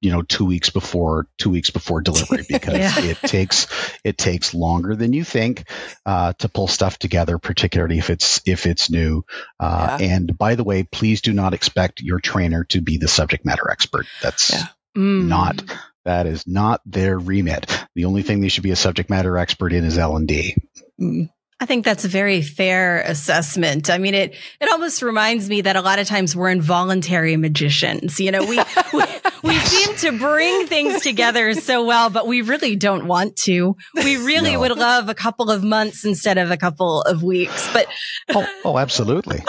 you 0.01 0.11
know 0.11 0.21
two 0.21 0.45
weeks 0.45 0.69
before 0.69 1.27
two 1.37 1.49
weeks 1.49 1.69
before 1.69 2.01
delivery 2.01 2.45
because 2.49 2.77
yeah. 2.77 2.99
it 2.99 3.17
takes 3.17 3.67
it 4.03 4.17
takes 4.17 4.53
longer 4.53 4.95
than 4.95 5.13
you 5.13 5.23
think 5.23 5.69
uh, 6.05 6.33
to 6.33 6.49
pull 6.49 6.67
stuff 6.67 6.97
together 6.97 7.37
particularly 7.37 7.97
if 7.97 8.09
it's 8.09 8.41
if 8.45 8.65
it's 8.65 8.89
new 8.89 9.23
uh, 9.59 9.97
yeah. 9.99 10.07
and 10.15 10.37
by 10.37 10.55
the 10.55 10.63
way 10.63 10.83
please 10.83 11.21
do 11.21 11.33
not 11.33 11.53
expect 11.53 12.01
your 12.01 12.19
trainer 12.19 12.63
to 12.63 12.81
be 12.81 12.97
the 12.97 13.07
subject 13.07 13.45
matter 13.45 13.69
expert 13.69 14.05
that's 14.21 14.51
yeah. 14.51 14.67
mm. 14.97 15.27
not 15.27 15.61
that 16.05 16.25
is 16.25 16.47
not 16.47 16.81
their 16.85 17.17
remit 17.17 17.65
the 17.95 18.05
only 18.05 18.23
thing 18.23 18.41
they 18.41 18.49
should 18.49 18.63
be 18.63 18.71
a 18.71 18.77
subject 18.77 19.09
matter 19.09 19.37
expert 19.37 19.73
in 19.73 19.83
is 19.83 19.97
l&d 19.97 20.55
mm. 20.99 21.29
I 21.61 21.65
think 21.65 21.83
that's 21.83 22.05
a 22.05 22.07
very 22.07 22.41
fair 22.41 23.01
assessment. 23.01 23.89
I 23.89 23.97
mean, 23.97 24.13
it 24.13 24.33
it 24.61 24.71
almost 24.71 25.01
reminds 25.01 25.49
me 25.49 25.61
that 25.61 25.75
a 25.75 25.81
lot 25.81 25.99
of 25.99 26.07
times 26.07 26.33
we're 26.33 26.49
involuntary 26.49 27.35
magicians. 27.35 28.19
You 28.19 28.31
know, 28.31 28.45
we 28.45 28.57
we, 28.93 29.03
we 29.43 29.55
seem 29.59 29.95
to 29.97 30.17
bring 30.17 30.67
things 30.67 31.01
together 31.01 31.53
so 31.55 31.85
well, 31.85 32.09
but 32.09 32.27
we 32.27 32.41
really 32.41 32.77
don't 32.77 33.07
want 33.07 33.35
to. 33.37 33.75
We 33.93 34.15
really 34.17 34.53
no. 34.53 34.61
would 34.61 34.77
love 34.77 35.09
a 35.09 35.13
couple 35.13 35.51
of 35.51 35.61
months 35.61 36.05
instead 36.05 36.37
of 36.37 36.49
a 36.49 36.57
couple 36.57 37.01
of 37.01 37.23
weeks. 37.23 37.69
But 37.73 37.87
oh, 38.33 38.47
oh 38.63 38.77
absolutely, 38.77 39.43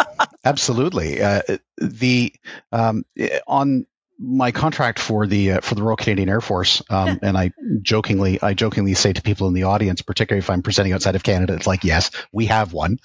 absolutely. 0.45 1.23
Uh, 1.23 1.43
the 1.79 2.33
um, 2.73 3.05
on 3.47 3.87
my 4.21 4.53
contract 4.53 4.99
for 4.99 5.27
the 5.27 5.53
uh, 5.53 5.61
for 5.61 5.75
the 5.75 5.83
Royal 5.83 5.97
Canadian 5.97 6.29
Air 6.29 6.43
Force, 6.43 6.83
um, 6.91 7.19
and 7.23 7.39
I 7.39 7.53
jokingly 7.81 8.41
I 8.43 8.55
jokingly 8.55 8.95
say 8.95 9.12
to 9.12 9.23
people 9.23 9.49
in 9.49 9.55
the 9.55 9.62
audience, 9.65 10.03
particularly 10.03 10.41
if 10.41 10.50
I'm 10.50 10.62
presenting 10.62 10.93
outside 10.93 11.17
of 11.17 11.23
Canada, 11.23 11.55
it's 11.55 11.67
like, 11.67 11.85
yes, 11.85 12.11
we 12.31 12.47
have 12.47 12.73
one. 12.73 12.99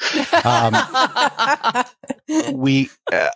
Um, 0.43 0.75
we. 2.53 2.89
Uh, 3.11 3.29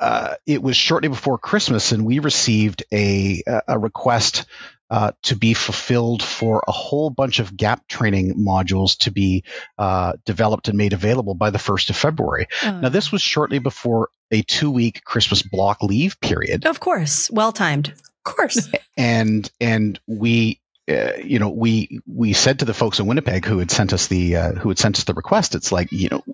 uh, 0.00 0.34
it 0.46 0.62
was 0.62 0.76
shortly 0.76 1.08
before 1.08 1.38
Christmas, 1.38 1.90
and 1.90 2.06
we 2.06 2.20
received 2.20 2.84
a 2.92 3.42
a 3.66 3.76
request 3.76 4.46
uh, 4.90 5.12
to 5.22 5.36
be 5.36 5.54
fulfilled 5.54 6.22
for 6.22 6.62
a 6.66 6.72
whole 6.72 7.10
bunch 7.10 7.38
of 7.38 7.56
gap 7.56 7.86
training 7.88 8.34
modules 8.34 8.96
to 8.98 9.10
be 9.10 9.44
uh, 9.78 10.14
developed 10.24 10.68
and 10.68 10.78
made 10.78 10.92
available 10.92 11.34
by 11.34 11.50
the 11.50 11.58
1st 11.58 11.90
of 11.90 11.96
February. 11.96 12.46
Oh. 12.64 12.80
Now, 12.80 12.88
this 12.88 13.12
was 13.12 13.22
shortly 13.22 13.58
before 13.58 14.08
a 14.30 14.42
two 14.42 14.70
week 14.70 15.04
Christmas 15.04 15.42
block 15.42 15.82
leave 15.82 16.20
period. 16.20 16.66
Of 16.66 16.80
course, 16.80 17.30
well 17.30 17.52
timed. 17.52 17.88
Of 17.88 18.02
course. 18.24 18.68
And 18.96 19.48
and 19.60 20.00
we 20.08 20.60
uh, 20.88 21.12
you 21.22 21.38
know, 21.38 21.50
we 21.50 22.00
we 22.06 22.32
said 22.32 22.58
to 22.60 22.64
the 22.64 22.74
folks 22.74 22.98
in 22.98 23.06
Winnipeg 23.06 23.44
who 23.44 23.58
had 23.58 23.70
sent 23.70 23.92
us 23.92 24.08
the 24.08 24.36
uh, 24.36 24.52
who 24.52 24.70
had 24.70 24.78
sent 24.78 24.98
us 24.98 25.04
the 25.04 25.14
request, 25.14 25.54
it's 25.54 25.70
like 25.70 25.92
you 25.92 26.08
know, 26.08 26.24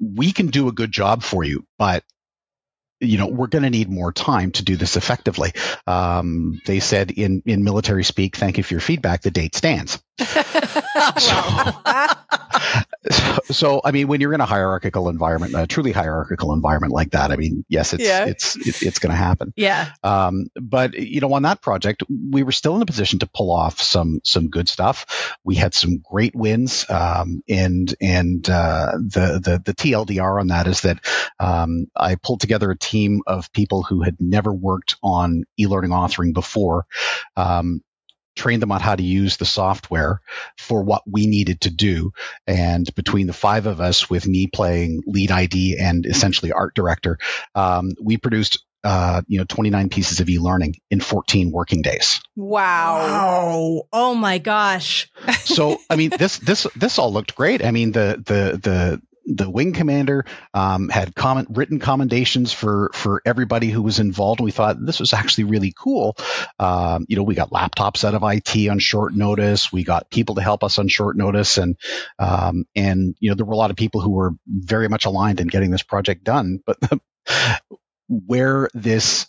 we 0.00 0.32
can 0.32 0.46
do 0.46 0.68
a 0.68 0.72
good 0.72 0.92
job 0.92 1.22
for 1.22 1.44
you, 1.44 1.66
but 1.78 2.04
you 3.00 3.18
know, 3.18 3.26
we're 3.26 3.46
going 3.46 3.64
to 3.64 3.70
need 3.70 3.90
more 3.90 4.12
time 4.12 4.52
to 4.52 4.64
do 4.64 4.76
this 4.76 4.96
effectively. 4.96 5.52
Um, 5.86 6.60
they 6.66 6.80
said 6.80 7.10
in, 7.10 7.42
in 7.46 7.64
military 7.64 8.04
speak, 8.04 8.36
thank 8.36 8.56
you 8.58 8.64
for 8.64 8.74
your 8.74 8.80
feedback. 8.80 9.22
The 9.22 9.30
date 9.30 9.54
stands. 9.54 10.02
So, 11.18 11.72
so, 13.50 13.80
I 13.84 13.90
mean, 13.92 14.08
when 14.08 14.20
you're 14.20 14.32
in 14.32 14.40
a 14.40 14.46
hierarchical 14.46 15.08
environment, 15.08 15.54
a 15.54 15.66
truly 15.66 15.92
hierarchical 15.92 16.52
environment 16.52 16.92
like 16.92 17.10
that, 17.10 17.30
I 17.30 17.36
mean, 17.36 17.64
yes, 17.68 17.92
it's 17.92 18.04
yeah. 18.04 18.24
it's 18.24 18.56
it's, 18.56 18.82
it's 18.82 18.98
going 18.98 19.10
to 19.10 19.16
happen. 19.16 19.52
Yeah. 19.56 19.90
Um, 20.02 20.46
but 20.60 20.94
you 20.94 21.20
know, 21.20 21.32
on 21.34 21.42
that 21.42 21.60
project, 21.60 22.02
we 22.08 22.42
were 22.42 22.52
still 22.52 22.76
in 22.76 22.82
a 22.82 22.86
position 22.86 23.18
to 23.20 23.26
pull 23.26 23.50
off 23.50 23.80
some 23.80 24.20
some 24.24 24.48
good 24.48 24.68
stuff. 24.68 25.36
We 25.44 25.54
had 25.54 25.74
some 25.74 25.98
great 25.98 26.34
wins, 26.34 26.88
um, 26.88 27.42
and 27.48 27.94
and 28.00 28.48
uh, 28.48 28.92
the 28.92 29.40
the 29.42 29.62
the 29.64 29.74
TLDR 29.74 30.40
on 30.40 30.48
that 30.48 30.66
is 30.66 30.80
that 30.82 31.04
um, 31.38 31.88
I 31.94 32.16
pulled 32.16 32.40
together 32.40 32.70
a 32.70 32.78
team 32.78 33.20
of 33.26 33.52
people 33.52 33.82
who 33.82 34.02
had 34.02 34.16
never 34.18 34.52
worked 34.52 34.96
on 35.02 35.44
e-learning 35.58 35.90
authoring 35.90 36.32
before. 36.32 36.86
Trained 38.36 38.62
them 38.62 38.72
on 38.72 38.80
how 38.80 38.94
to 38.94 39.02
use 39.02 39.36
the 39.36 39.44
software 39.44 40.20
for 40.58 40.82
what 40.82 41.02
we 41.06 41.26
needed 41.26 41.62
to 41.62 41.70
do. 41.70 42.12
And 42.46 42.92
between 42.94 43.26
the 43.26 43.32
five 43.32 43.66
of 43.66 43.80
us, 43.80 44.08
with 44.08 44.26
me 44.26 44.46
playing 44.46 45.02
lead 45.06 45.30
ID 45.30 45.78
and 45.80 46.06
essentially 46.06 46.52
art 46.52 46.74
director, 46.74 47.18
um, 47.54 47.92
we 48.00 48.18
produced 48.18 48.62
uh, 48.84 49.22
you 49.26 49.38
know 49.38 49.44
29 49.44 49.88
pieces 49.88 50.20
of 50.20 50.28
e-learning 50.28 50.76
in 50.90 51.00
14 51.00 51.50
working 51.50 51.82
days. 51.82 52.20
Wow. 52.36 52.98
wow. 52.98 53.82
Oh 53.92 54.14
my 54.14 54.38
gosh. 54.38 55.10
so 55.40 55.78
I 55.90 55.96
mean 55.96 56.10
this 56.10 56.38
this 56.38 56.68
this 56.76 56.98
all 56.98 57.12
looked 57.12 57.34
great. 57.34 57.64
I 57.64 57.72
mean 57.72 57.90
the 57.92 58.22
the 58.24 58.60
the 58.62 59.02
the 59.26 59.50
wing 59.50 59.72
commander 59.72 60.24
um, 60.54 60.88
had 60.88 61.14
comment, 61.14 61.48
written 61.50 61.78
commendations 61.78 62.52
for 62.52 62.90
for 62.94 63.20
everybody 63.26 63.68
who 63.68 63.82
was 63.82 63.98
involved. 63.98 64.40
And 64.40 64.44
we 64.44 64.52
thought 64.52 64.84
this 64.84 65.00
was 65.00 65.12
actually 65.12 65.44
really 65.44 65.74
cool. 65.76 66.16
Um, 66.58 67.06
you 67.08 67.16
know, 67.16 67.24
we 67.24 67.34
got 67.34 67.50
laptops 67.50 68.04
out 68.04 68.14
of 68.14 68.22
IT 68.22 68.68
on 68.68 68.78
short 68.78 69.14
notice. 69.14 69.72
We 69.72 69.84
got 69.84 70.10
people 70.10 70.36
to 70.36 70.42
help 70.42 70.62
us 70.62 70.78
on 70.78 70.88
short 70.88 71.16
notice, 71.16 71.58
and 71.58 71.76
um, 72.18 72.64
and 72.74 73.16
you 73.18 73.30
know 73.30 73.36
there 73.36 73.46
were 73.46 73.54
a 73.54 73.58
lot 73.58 73.70
of 73.70 73.76
people 73.76 74.00
who 74.00 74.10
were 74.10 74.32
very 74.46 74.88
much 74.88 75.04
aligned 75.04 75.40
in 75.40 75.48
getting 75.48 75.70
this 75.70 75.82
project 75.82 76.24
done. 76.24 76.60
But 76.64 76.78
where 78.08 78.68
this 78.72 79.26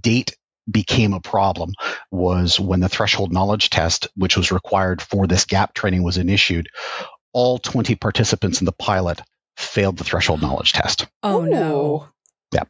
date 0.00 0.36
became 0.70 1.14
a 1.14 1.20
problem 1.20 1.72
was 2.10 2.60
when 2.60 2.80
the 2.80 2.90
threshold 2.90 3.32
knowledge 3.32 3.70
test, 3.70 4.08
which 4.14 4.36
was 4.36 4.52
required 4.52 5.00
for 5.00 5.26
this 5.26 5.46
gap 5.46 5.72
training, 5.72 6.02
was 6.02 6.18
issued. 6.18 6.68
All 7.32 7.58
20 7.58 7.94
participants 7.94 8.60
in 8.60 8.66
the 8.66 8.72
pilot 8.72 9.22
failed 9.58 9.96
the 9.96 10.04
threshold 10.04 10.40
knowledge 10.40 10.72
test. 10.72 11.06
Oh 11.22 11.42
no. 11.42 12.08
Yeah. 12.52 12.62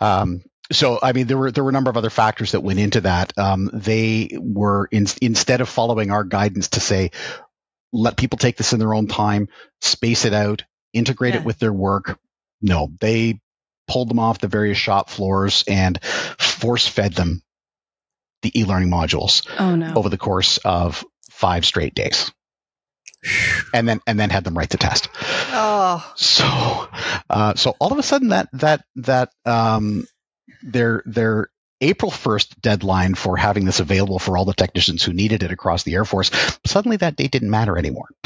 Um, 0.00 0.42
so 0.72 0.98
I 1.02 1.12
mean, 1.12 1.26
there 1.26 1.36
were 1.36 1.50
there 1.50 1.64
were 1.64 1.70
a 1.70 1.72
number 1.72 1.90
of 1.90 1.96
other 1.96 2.10
factors 2.10 2.52
that 2.52 2.60
went 2.60 2.78
into 2.78 3.02
that. 3.02 3.36
Um, 3.36 3.68
they 3.72 4.30
were 4.40 4.86
in, 4.90 5.06
instead 5.20 5.60
of 5.60 5.68
following 5.68 6.10
our 6.10 6.24
guidance 6.24 6.68
to 6.70 6.80
say, 6.80 7.10
let 7.92 8.16
people 8.16 8.38
take 8.38 8.56
this 8.56 8.72
in 8.72 8.78
their 8.78 8.94
own 8.94 9.08
time, 9.08 9.48
space 9.80 10.24
it 10.24 10.32
out, 10.32 10.62
integrate 10.92 11.34
yeah. 11.34 11.40
it 11.40 11.46
with 11.46 11.58
their 11.58 11.72
work. 11.72 12.18
No, 12.62 12.90
they 13.00 13.40
pulled 13.86 14.08
them 14.08 14.18
off 14.18 14.38
the 14.38 14.48
various 14.48 14.78
shop 14.78 15.10
floors 15.10 15.64
and 15.68 16.02
force 16.04 16.86
fed 16.86 17.12
them 17.12 17.42
the 18.42 18.58
e-learning 18.58 18.90
modules 18.90 19.46
Oh 19.58 19.74
no. 19.74 19.92
over 19.94 20.08
the 20.08 20.18
course 20.18 20.58
of 20.58 21.04
five 21.30 21.66
straight 21.66 21.94
days. 21.94 22.32
And 23.72 23.88
then 23.88 24.00
and 24.06 24.18
then 24.18 24.30
had 24.30 24.44
them 24.44 24.56
write 24.56 24.70
the 24.70 24.76
test. 24.76 25.08
Oh, 25.50 26.12
So 26.16 26.88
uh, 27.30 27.54
so 27.54 27.74
all 27.80 27.92
of 27.92 27.98
a 27.98 28.02
sudden 28.02 28.28
that 28.28 28.48
that 28.54 28.84
that 28.96 29.30
um, 29.44 30.06
their 30.62 31.02
their 31.06 31.48
April 31.80 32.10
1st 32.10 32.60
deadline 32.60 33.14
for 33.14 33.36
having 33.36 33.64
this 33.64 33.80
available 33.80 34.18
for 34.18 34.38
all 34.38 34.44
the 34.44 34.54
technicians 34.54 35.02
who 35.02 35.12
needed 35.12 35.42
it 35.42 35.50
across 35.50 35.82
the 35.82 35.94
Air 35.94 36.04
Force, 36.04 36.30
suddenly 36.64 36.96
that 36.98 37.16
date 37.16 37.30
didn't 37.30 37.50
matter 37.50 37.76
anymore. 37.76 38.08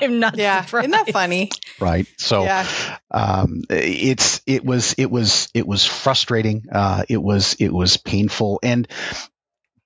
I'm 0.00 0.18
not 0.20 0.36
yeah. 0.36 0.64
surprised. 0.64 0.88
Isn't 0.88 1.06
that 1.06 1.12
funny? 1.12 1.50
Right. 1.80 2.06
So 2.16 2.44
yeah. 2.44 2.66
um, 3.10 3.62
it's 3.70 4.40
it 4.46 4.64
was 4.64 4.94
it 4.98 5.10
was 5.10 5.48
it 5.54 5.66
was 5.66 5.84
frustrating. 5.84 6.66
Uh, 6.70 7.04
it 7.08 7.20
was 7.22 7.54
it 7.54 7.72
was 7.72 7.96
painful, 7.96 8.60
and 8.62 8.86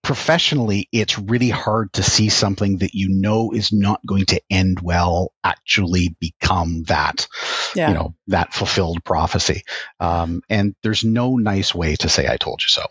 professionally, 0.03 0.89
it's 0.93 1.19
really 1.19 1.49
hard 1.49 1.93
to 1.95 2.03
see 2.03 2.29
something 2.29 2.79
that 2.79 2.95
you 2.95 3.09
know 3.09 3.53
is 3.53 3.73
not 3.73 4.01
going 4.07 4.27
to 4.27 4.41
end 4.51 4.81
well 4.81 5.33
actually 5.45 6.15
become 6.21 6.83
that. 6.85 7.27
Yeah. 7.75 7.89
You 7.89 7.95
know 7.95 8.15
that 8.29 8.53
fulfilled 8.53 9.05
prophecy. 9.05 9.63
Um, 10.01 10.43
and 10.51 10.75
there's 10.83 11.05
no 11.05 11.37
nice 11.37 11.75
way 11.75 11.97
to 11.97 12.09
say 12.09 12.29
"I 12.29 12.37
told 12.37 12.63
you 12.63 12.69
so." 12.69 12.83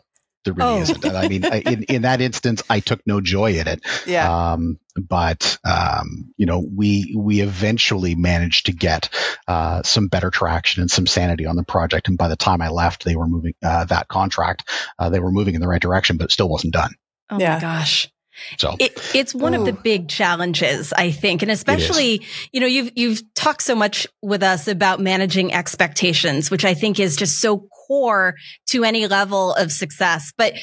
There 0.43 0.55
really 0.55 0.79
Oh. 0.79 0.81
isn't. 0.81 1.05
I 1.05 1.27
mean, 1.27 1.45
in 1.45 1.83
in 1.89 2.01
that 2.01 2.19
instance, 2.19 2.63
I 2.67 2.79
took 2.79 3.01
no 3.05 3.21
joy 3.21 3.53
in 3.59 3.67
it. 3.67 3.85
yeah. 4.07 4.53
Um, 4.53 4.79
but 4.99 5.57
um, 5.63 6.33
you 6.35 6.47
know, 6.47 6.59
we 6.67 7.15
we 7.15 7.41
eventually 7.41 8.15
managed 8.15 8.65
to 8.65 8.71
get 8.73 9.09
uh, 9.47 9.83
some 9.83 10.07
better 10.07 10.31
traction 10.31 10.81
and 10.81 10.89
some 10.89 11.05
sanity 11.05 11.45
on 11.45 11.55
the 11.57 11.63
project. 11.63 12.07
And 12.07 12.17
by 12.17 12.27
the 12.27 12.35
time 12.35 12.61
I 12.61 12.69
left, 12.69 13.03
they 13.05 13.15
were 13.15 13.27
moving 13.27 13.53
uh, 13.63 13.85
that 13.85 14.07
contract. 14.07 14.67
Uh, 14.97 15.09
they 15.09 15.19
were 15.19 15.31
moving 15.31 15.53
in 15.53 15.61
the 15.61 15.67
right 15.67 15.81
direction, 15.81 16.17
but 16.17 16.25
it 16.25 16.31
still 16.31 16.49
wasn't 16.49 16.73
done. 16.73 16.95
Oh 17.31 17.39
Yeah. 17.39 17.55
my 17.55 17.59
gosh. 17.61 18.09
So 18.57 18.75
It, 18.79 18.97
it's 19.13 19.35
one 19.35 19.53
of 19.53 19.65
the 19.65 19.73
big 19.73 20.07
challenges, 20.07 20.93
I 20.93 21.11
think, 21.11 21.41
and 21.41 21.51
especially, 21.51 22.25
you 22.51 22.59
know, 22.59 22.65
you've 22.65 22.91
you've 22.95 23.21
talked 23.33 23.61
so 23.61 23.75
much 23.75 24.07
with 24.21 24.41
us 24.41 24.67
about 24.67 24.99
managing 24.99 25.53
expectations, 25.53 26.49
which 26.49 26.65
I 26.65 26.73
think 26.73 26.99
is 26.99 27.15
just 27.15 27.39
so 27.39 27.67
core 27.87 28.35
to 28.67 28.83
any 28.83 29.05
level 29.07 29.53
of 29.53 29.71
success. 29.71 30.31
But 30.37 30.53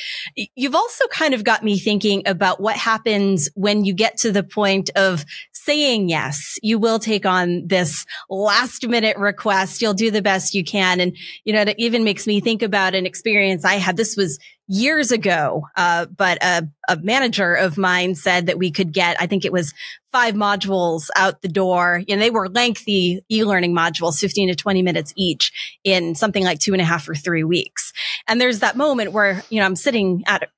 you've 0.56 0.74
also 0.74 1.06
kind 1.08 1.34
of 1.34 1.44
got 1.44 1.62
me 1.62 1.78
thinking 1.78 2.22
about 2.26 2.60
what 2.60 2.76
happens 2.76 3.48
when 3.54 3.84
you 3.84 3.92
get 3.92 4.16
to 4.18 4.32
the 4.32 4.42
point 4.42 4.90
of 4.96 5.24
saying 5.52 6.08
yes. 6.08 6.56
You 6.62 6.78
will 6.78 6.98
take 6.98 7.26
on 7.26 7.66
this 7.66 8.06
last 8.30 8.88
minute 8.88 9.18
request. 9.18 9.82
You'll 9.82 9.94
do 9.94 10.10
the 10.10 10.22
best 10.22 10.54
you 10.54 10.64
can, 10.64 11.00
and 11.00 11.16
you 11.44 11.52
know, 11.52 11.62
it 11.62 11.74
even 11.78 12.02
makes 12.02 12.26
me 12.26 12.40
think 12.40 12.62
about 12.62 12.94
an 12.94 13.06
experience 13.06 13.64
I 13.64 13.74
had. 13.74 13.96
This 13.96 14.16
was 14.16 14.38
years 14.68 15.10
ago, 15.10 15.66
uh, 15.76 16.06
but 16.06 16.38
a, 16.42 16.68
a 16.88 16.96
manager 16.98 17.54
of 17.54 17.78
mine 17.78 18.14
said 18.14 18.46
that 18.46 18.58
we 18.58 18.70
could 18.70 18.92
get, 18.92 19.20
I 19.20 19.26
think 19.26 19.44
it 19.44 19.52
was 19.52 19.72
five 20.12 20.34
modules 20.34 21.08
out 21.16 21.40
the 21.40 21.48
door. 21.48 22.02
And 22.08 22.20
they 22.20 22.30
were 22.30 22.48
lengthy 22.48 23.24
e-learning 23.30 23.74
modules, 23.74 24.18
15 24.18 24.48
to 24.48 24.54
20 24.54 24.82
minutes 24.82 25.12
each 25.16 25.80
in 25.84 26.14
something 26.14 26.44
like 26.44 26.60
two 26.60 26.72
and 26.72 26.82
a 26.82 26.84
half 26.84 27.08
or 27.08 27.14
three 27.14 27.44
weeks. 27.44 27.92
And 28.28 28.40
there's 28.40 28.60
that 28.60 28.76
moment 28.76 29.12
where, 29.12 29.42
you 29.48 29.58
know, 29.58 29.66
I'm 29.66 29.76
sitting 29.76 30.22
at 30.26 30.48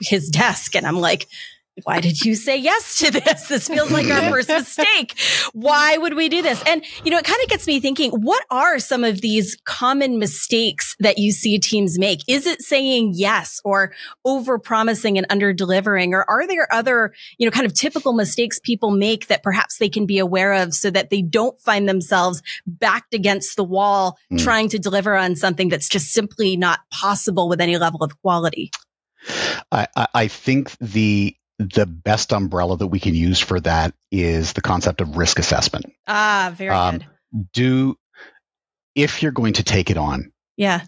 his 0.00 0.30
desk 0.30 0.76
and 0.76 0.86
I'm 0.86 0.98
like, 0.98 1.26
why 1.84 2.00
did 2.00 2.24
you 2.24 2.34
say 2.34 2.56
yes 2.56 2.98
to 2.98 3.10
this? 3.10 3.48
This 3.48 3.68
feels 3.68 3.90
like 3.90 4.06
our 4.08 4.30
first 4.30 4.48
mistake. 4.48 5.18
Why 5.52 5.96
would 5.96 6.14
we 6.14 6.28
do 6.28 6.42
this? 6.42 6.62
And, 6.66 6.84
you 7.04 7.10
know, 7.10 7.18
it 7.18 7.24
kind 7.24 7.42
of 7.42 7.48
gets 7.48 7.66
me 7.66 7.80
thinking, 7.80 8.10
what 8.12 8.44
are 8.50 8.78
some 8.78 9.04
of 9.04 9.20
these 9.20 9.56
common 9.64 10.18
mistakes 10.18 10.96
that 11.00 11.18
you 11.18 11.32
see 11.32 11.58
teams 11.58 11.98
make? 11.98 12.20
Is 12.28 12.46
it 12.46 12.62
saying 12.62 13.12
yes 13.14 13.60
or 13.64 13.92
over 14.24 14.58
promising 14.58 15.18
and 15.18 15.26
under 15.30 15.52
delivering? 15.52 16.14
Or 16.14 16.24
are 16.28 16.46
there 16.46 16.72
other, 16.72 17.12
you 17.38 17.46
know, 17.46 17.50
kind 17.50 17.66
of 17.66 17.74
typical 17.74 18.12
mistakes 18.12 18.58
people 18.58 18.90
make 18.90 19.26
that 19.28 19.42
perhaps 19.42 19.78
they 19.78 19.88
can 19.88 20.06
be 20.06 20.18
aware 20.18 20.52
of 20.52 20.74
so 20.74 20.90
that 20.90 21.10
they 21.10 21.22
don't 21.22 21.58
find 21.60 21.88
themselves 21.88 22.42
backed 22.66 23.14
against 23.14 23.56
the 23.56 23.64
wall 23.64 24.18
Mm. 24.32 24.42
trying 24.42 24.68
to 24.68 24.78
deliver 24.78 25.16
on 25.16 25.34
something 25.36 25.68
that's 25.68 25.88
just 25.88 26.12
simply 26.12 26.56
not 26.56 26.80
possible 26.92 27.48
with 27.48 27.60
any 27.60 27.76
level 27.78 28.02
of 28.02 28.20
quality? 28.22 28.70
I, 29.72 29.86
I, 29.96 30.06
I 30.14 30.28
think 30.28 30.70
the 30.80 31.36
the 31.60 31.84
best 31.84 32.32
umbrella 32.32 32.76
that 32.78 32.86
we 32.86 32.98
can 32.98 33.14
use 33.14 33.38
for 33.38 33.60
that 33.60 33.92
is 34.10 34.54
the 34.54 34.62
concept 34.62 35.02
of 35.02 35.18
risk 35.18 35.38
assessment. 35.38 35.84
Ah, 36.06 36.52
very 36.56 36.70
Um, 36.74 36.98
good. 36.98 37.06
Do 37.52 37.96
if 38.94 39.22
you're 39.22 39.30
going 39.32 39.52
to 39.54 39.62
take 39.62 39.90
it 39.90 39.96
on, 39.98 40.32
Yeah. 40.56 40.82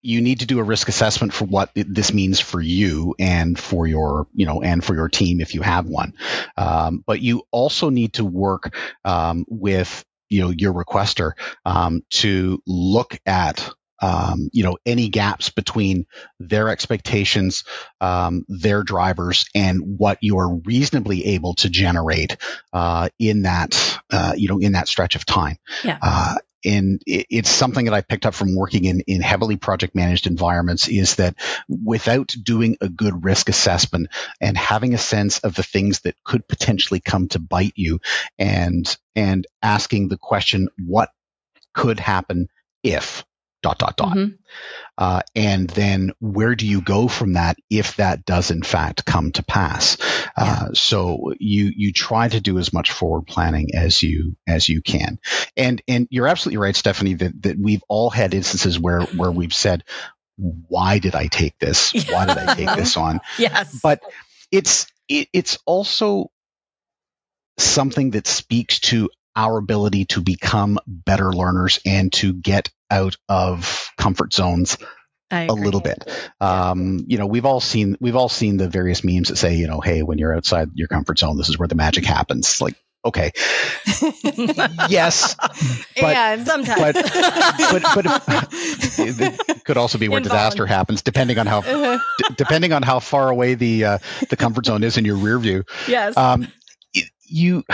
you 0.00 0.20
need 0.20 0.40
to 0.40 0.46
do 0.46 0.58
a 0.58 0.64
risk 0.64 0.88
assessment 0.88 1.32
for 1.32 1.44
what 1.44 1.70
this 1.74 2.12
means 2.12 2.40
for 2.40 2.60
you 2.60 3.14
and 3.18 3.58
for 3.58 3.86
your, 3.86 4.26
you 4.34 4.46
know, 4.46 4.62
and 4.62 4.82
for 4.82 4.94
your 4.94 5.08
team 5.08 5.40
if 5.40 5.54
you 5.54 5.62
have 5.62 5.86
one. 5.86 6.14
Um, 6.56 7.04
but 7.06 7.20
you 7.20 7.42
also 7.52 7.90
need 7.90 8.14
to 8.14 8.24
work 8.24 8.74
um, 9.04 9.44
with, 9.48 10.04
you 10.28 10.40
know, 10.40 10.50
your 10.50 10.72
requester 10.72 11.32
um, 11.64 12.02
to 12.10 12.60
look 12.66 13.18
at. 13.26 13.70
Um, 14.02 14.50
you 14.52 14.64
know 14.64 14.78
any 14.84 15.08
gaps 15.08 15.50
between 15.50 16.06
their 16.40 16.68
expectations, 16.68 17.64
um, 18.00 18.44
their 18.48 18.82
drivers, 18.82 19.44
and 19.54 19.98
what 19.98 20.18
you 20.20 20.38
are 20.38 20.56
reasonably 20.56 21.24
able 21.26 21.54
to 21.54 21.70
generate 21.70 22.36
uh, 22.72 23.08
in 23.18 23.42
that 23.42 24.00
uh, 24.10 24.34
you 24.36 24.48
know 24.48 24.58
in 24.58 24.72
that 24.72 24.88
stretch 24.88 25.14
of 25.14 25.24
time. 25.24 25.56
Yeah. 25.84 25.98
Uh, 26.02 26.34
and 26.64 27.02
it's 27.06 27.50
something 27.50 27.86
that 27.86 27.94
I 27.94 28.02
picked 28.02 28.26
up 28.26 28.34
from 28.34 28.54
working 28.54 28.84
in, 28.84 29.00
in 29.00 29.20
heavily 29.20 29.56
project 29.56 29.94
managed 29.94 30.26
environments 30.26 30.88
is 30.88 31.16
that 31.16 31.34
without 31.68 32.34
doing 32.40 32.76
a 32.80 32.88
good 32.88 33.24
risk 33.24 33.48
assessment 33.48 34.08
and 34.40 34.56
having 34.56 34.94
a 34.94 34.98
sense 34.98 35.40
of 35.40 35.54
the 35.54 35.62
things 35.62 36.00
that 36.00 36.22
could 36.24 36.46
potentially 36.46 37.00
come 37.00 37.28
to 37.28 37.40
bite 37.40 37.72
you 37.74 38.00
and, 38.38 38.96
and 39.16 39.46
asking 39.60 40.08
the 40.08 40.18
question, 40.18 40.68
what 40.78 41.10
could 41.74 41.98
happen 41.98 42.48
if 42.82 43.24
dot, 43.62 43.78
dot, 43.78 43.96
dot. 43.96 44.16
Mhm. 44.16 44.38
Uh, 44.98 45.22
and 45.34 45.68
then 45.70 46.12
where 46.20 46.54
do 46.54 46.66
you 46.66 46.80
go 46.82 47.08
from 47.08 47.34
that 47.34 47.56
if 47.70 47.96
that 47.96 48.24
does 48.24 48.50
in 48.50 48.62
fact 48.62 49.04
come 49.04 49.32
to 49.32 49.42
pass? 49.42 49.96
Uh, 50.36 50.72
so 50.74 51.32
you 51.38 51.72
you 51.74 51.92
try 51.92 52.28
to 52.28 52.40
do 52.40 52.58
as 52.58 52.72
much 52.72 52.92
forward 52.92 53.26
planning 53.26 53.74
as 53.74 54.02
you 54.02 54.36
as 54.46 54.68
you 54.68 54.82
can. 54.82 55.18
And 55.56 55.80
and 55.88 56.06
you're 56.10 56.28
absolutely 56.28 56.58
right, 56.58 56.76
Stephanie, 56.76 57.14
that 57.14 57.42
that 57.42 57.58
we've 57.58 57.82
all 57.88 58.10
had 58.10 58.34
instances 58.34 58.78
where 58.78 59.02
where 59.02 59.30
we've 59.32 59.54
said, 59.54 59.84
why 60.36 60.98
did 60.98 61.14
I 61.14 61.26
take 61.28 61.58
this? 61.58 61.92
Why 62.08 62.26
did 62.26 62.38
I 62.38 62.54
take 62.54 62.74
this 62.76 62.96
on? 62.96 63.20
Yes. 63.38 63.78
But 63.82 64.00
it's 64.50 64.86
it, 65.08 65.28
it's 65.32 65.58
also 65.66 66.30
something 67.58 68.10
that 68.12 68.26
speaks 68.26 68.80
to 68.80 69.10
our 69.36 69.56
ability 69.58 70.04
to 70.06 70.20
become 70.20 70.78
better 70.86 71.32
learners 71.32 71.80
and 71.86 72.12
to 72.14 72.32
get 72.32 72.68
out 72.90 73.16
of 73.28 73.88
comfort 73.98 74.32
zones 74.34 74.76
a 75.30 75.46
little 75.54 75.80
bit. 75.80 76.06
Um, 76.40 77.04
you 77.06 77.16
know, 77.16 77.26
we've 77.26 77.46
all 77.46 77.60
seen 77.60 77.96
we've 78.00 78.16
all 78.16 78.28
seen 78.28 78.58
the 78.58 78.68
various 78.68 79.02
memes 79.02 79.28
that 79.28 79.36
say, 79.36 79.54
you 79.56 79.66
know, 79.66 79.80
hey, 79.80 80.02
when 80.02 80.18
you're 80.18 80.34
outside 80.36 80.68
your 80.74 80.88
comfort 80.88 81.18
zone, 81.18 81.38
this 81.38 81.48
is 81.48 81.58
where 81.58 81.68
the 81.68 81.74
magic 81.74 82.04
happens. 82.04 82.60
Like, 82.60 82.74
okay, 83.04 83.30
yes, 84.90 85.34
but- 85.34 86.16
and 86.16 86.46
Sometimes. 86.46 86.76
but 86.94 87.82
but 87.82 87.82
but 88.26 88.48
it 88.98 89.64
could 89.64 89.76
also 89.76 89.98
be 89.98 90.08
where 90.08 90.20
disaster 90.20 90.66
happens, 90.66 91.02
depending 91.02 91.38
on 91.38 91.46
how 91.46 91.58
Uh-huh. 91.62 91.98
d- 92.18 92.34
depending 92.36 92.72
on 92.72 92.82
how 92.82 92.98
far 93.00 93.30
away 93.30 93.54
the 93.54 93.84
uh, 93.84 93.98
the 94.28 94.36
comfort 94.36 94.66
zone 94.66 94.82
is 94.82 94.98
in 94.98 95.04
your 95.04 95.16
rear 95.16 95.38
view. 95.38 95.64
yes. 95.88 96.16
Um, 96.16 96.48
you 97.26 97.64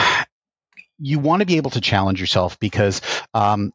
you 0.99 1.19
want 1.19 1.41
to 1.41 1.47
be 1.47 1.57
able 1.57 1.71
to 1.73 1.81
challenge 1.81 2.21
yourself 2.21 2.59
because 2.59 3.01
um, 3.35 3.73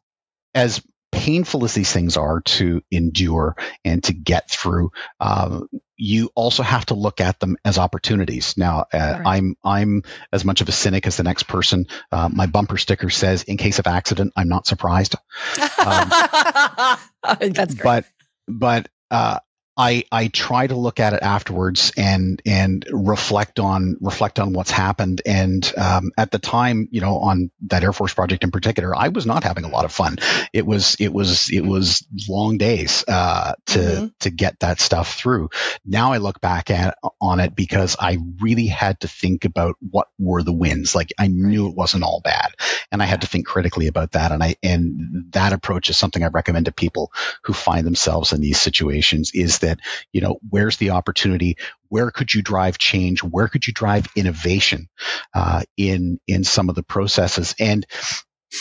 as 0.54 0.82
painful 1.12 1.64
as 1.64 1.74
these 1.74 1.92
things 1.92 2.16
are 2.16 2.40
to 2.40 2.82
endure 2.90 3.56
and 3.84 4.02
to 4.04 4.12
get 4.12 4.50
through, 4.50 4.90
um, 5.20 5.68
you 5.96 6.28
also 6.34 6.62
have 6.62 6.84
to 6.86 6.94
look 6.94 7.20
at 7.20 7.38
them 7.38 7.56
as 7.64 7.78
opportunities. 7.78 8.56
Now, 8.56 8.86
uh, 8.92 8.98
Right. 8.98 9.22
I'm 9.24 9.56
I'm 9.64 10.02
as 10.32 10.44
much 10.44 10.60
of 10.60 10.68
a 10.68 10.72
cynic 10.72 11.06
as 11.06 11.16
the 11.16 11.22
next 11.22 11.44
person. 11.44 11.86
Uh, 12.10 12.28
my 12.32 12.46
bumper 12.46 12.76
sticker 12.76 13.10
says, 13.10 13.44
"In 13.44 13.56
case 13.56 13.78
of 13.78 13.86
accident, 13.86 14.32
I'm 14.36 14.48
not 14.48 14.66
surprised." 14.66 15.14
um, 15.56 16.10
That's 17.40 17.74
great. 17.74 17.84
But 17.84 18.04
but 18.48 18.88
uh, 19.10 19.38
I 19.76 20.04
I 20.12 20.28
try 20.28 20.66
to 20.66 20.76
look 20.76 21.00
at 21.00 21.14
it 21.14 21.22
afterwards 21.22 21.92
and 21.96 22.40
and 22.46 22.84
reflect 22.90 23.58
on 23.58 23.96
reflect 24.00 24.38
on 24.38 24.52
what's 24.52 24.70
happened. 24.70 25.22
And 25.26 25.70
um, 25.76 26.12
at 26.16 26.30
the 26.30 26.38
time, 26.38 26.88
you 26.92 27.00
know, 27.00 27.18
on 27.18 27.50
that 27.66 27.82
Air 27.82 27.92
Force 27.92 28.14
project 28.14 28.44
in 28.44 28.50
particular, 28.52 28.94
I 28.96 29.08
was 29.08 29.26
not 29.26 29.42
having 29.42 29.64
a 29.64 29.68
lot 29.68 29.84
of 29.84 29.92
fun. 29.92 30.18
It 30.52 30.64
was 30.64 30.96
it 31.00 31.12
was 31.12 31.50
it 31.50 31.64
was 31.64 32.06
long 32.28 32.58
days 32.58 33.04
uh, 33.08 33.54
to 33.66 33.78
Mhm. 33.78 34.12
to 34.20 34.30
get 34.30 34.60
that 34.60 34.80
stuff 34.80 35.14
through. 35.14 35.50
Now 35.84 36.12
I 36.12 36.18
look 36.18 36.40
back 36.40 36.70
at 36.70 36.96
on 37.20 37.40
it 37.40 37.56
because 37.56 37.96
I 37.98 38.18
really 38.40 38.66
had 38.66 39.00
to 39.00 39.08
think 39.08 39.44
about 39.44 39.76
what 39.80 40.08
were 40.18 40.42
the 40.42 40.52
wins. 40.52 40.94
Like 40.94 41.12
I 41.18 41.26
knew 41.26 41.68
it 41.68 41.74
wasn't 41.76 42.04
all 42.04 42.20
bad, 42.22 42.52
and 42.92 43.02
I 43.02 43.06
had 43.06 43.22
to 43.22 43.26
think 43.26 43.46
critically 43.46 43.88
about 43.88 44.12
that. 44.12 44.30
And 44.30 44.42
I 44.42 44.54
and 44.62 45.24
that 45.32 45.52
approach 45.52 45.90
is 45.90 45.98
something 45.98 46.22
I 46.22 46.28
recommend 46.28 46.66
to 46.66 46.72
people 46.72 47.12
who 47.42 47.52
find 47.52 47.84
themselves 47.86 48.32
in 48.32 48.40
these 48.40 48.60
situations. 48.60 49.32
Is 49.34 49.58
that, 49.64 49.80
you 50.12 50.20
know, 50.20 50.38
where's 50.48 50.76
the 50.76 50.90
opportunity? 50.90 51.56
Where 51.88 52.10
could 52.10 52.32
you 52.32 52.42
drive 52.42 52.78
change? 52.78 53.22
Where 53.22 53.48
could 53.48 53.66
you 53.66 53.72
drive 53.72 54.06
innovation 54.16 54.88
uh, 55.34 55.62
in 55.76 56.18
in 56.26 56.44
some 56.44 56.68
of 56.68 56.74
the 56.74 56.82
processes? 56.82 57.54
And 57.58 57.86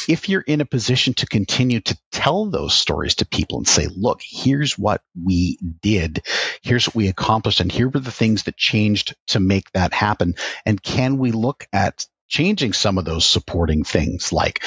if 0.08 0.28
you're 0.28 0.42
in 0.42 0.62
a 0.62 0.66
position 0.66 1.14
to 1.16 1.26
continue 1.28 1.80
to 1.82 1.98
tell 2.12 2.50
those 2.50 2.74
stories 2.74 3.16
to 3.16 3.26
people 3.26 3.60
and 3.60 3.68
say, 3.68 3.88
look, 3.96 4.22
here's 4.24 4.78
what 4.78 5.02
we 5.22 5.60
did, 5.82 6.24
here's 6.62 6.88
what 6.88 6.96
we 6.96 7.08
accomplished, 7.08 7.60
and 7.60 7.72
here 7.72 7.90
were 7.90 8.00
the 8.00 8.12
things 8.12 8.44
that 8.44 8.58
changed 8.58 9.16
to 9.28 9.40
make 9.40 9.72
that 9.74 9.94
happen. 9.94 10.34
And 10.66 10.82
can 10.82 11.18
we 11.18 11.32
look 11.32 11.68
at 11.72 12.06
changing 12.28 12.74
some 12.74 12.98
of 12.98 13.06
those 13.06 13.26
supporting 13.26 13.84
things 13.84 14.34
like 14.34 14.64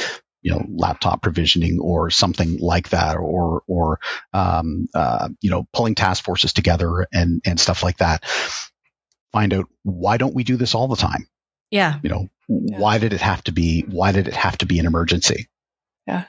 you 0.47 0.53
know 0.53 0.65
laptop 0.69 1.23
provisioning 1.23 1.81
or 1.81 2.09
something 2.09 2.59
like 2.59 2.91
that 2.91 3.17
or 3.17 3.63
or 3.67 3.99
um, 4.33 4.87
uh, 4.95 5.29
you 5.41 5.51
know 5.51 5.67
pulling 5.73 5.97
task 5.97 6.23
forces 6.23 6.53
together 6.53 7.09
and 7.13 7.43
and 7.45 7.59
stuff 7.59 7.83
like 7.83 7.97
that 7.97 8.25
find 9.33 9.53
out 9.53 9.67
why 9.83 10.19
don't 10.19 10.37
we 10.37 10.45
do 10.45 10.57
this 10.57 10.77
all 10.77 10.87
the 10.87 10.95
time? 10.95 11.27
Yeah. 11.73 11.99
You 12.01 12.11
know 12.11 12.29
yeah. 12.49 12.79
why 12.79 12.99
did 12.99 13.13
it 13.13 13.21
have 13.21 13.43
to 13.45 13.53
be 13.53 13.85
why 13.89 14.13
did 14.13 14.29
it 14.29 14.35
have 14.35 14.57
to 14.59 14.67
be 14.67 14.79
an 14.79 14.87
emergency? 14.87 15.49
Yeah 16.07 16.27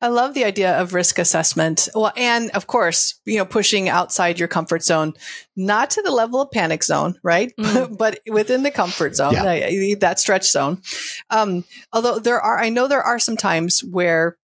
I 0.00 0.08
love 0.08 0.34
the 0.34 0.44
idea 0.44 0.78
of 0.78 0.94
risk 0.94 1.18
assessment. 1.18 1.88
Well, 1.94 2.12
and 2.16 2.50
of 2.50 2.66
course, 2.66 3.20
you 3.24 3.38
know, 3.38 3.44
pushing 3.44 3.88
outside 3.88 4.38
your 4.38 4.48
comfort 4.48 4.82
zone, 4.82 5.14
not 5.56 5.90
to 5.90 6.02
the 6.02 6.10
level 6.10 6.40
of 6.40 6.50
panic 6.50 6.84
zone, 6.84 7.18
right? 7.22 7.52
Mm. 7.58 7.98
but 7.98 8.20
within 8.26 8.62
the 8.62 8.70
comfort 8.70 9.16
zone, 9.16 9.34
yeah. 9.34 9.94
that 10.00 10.20
stretch 10.20 10.50
zone. 10.50 10.82
Um, 11.30 11.64
although 11.92 12.18
there 12.18 12.40
are, 12.40 12.58
I 12.58 12.68
know 12.68 12.88
there 12.88 13.02
are 13.02 13.18
some 13.18 13.36
times 13.36 13.80
where 13.80 14.36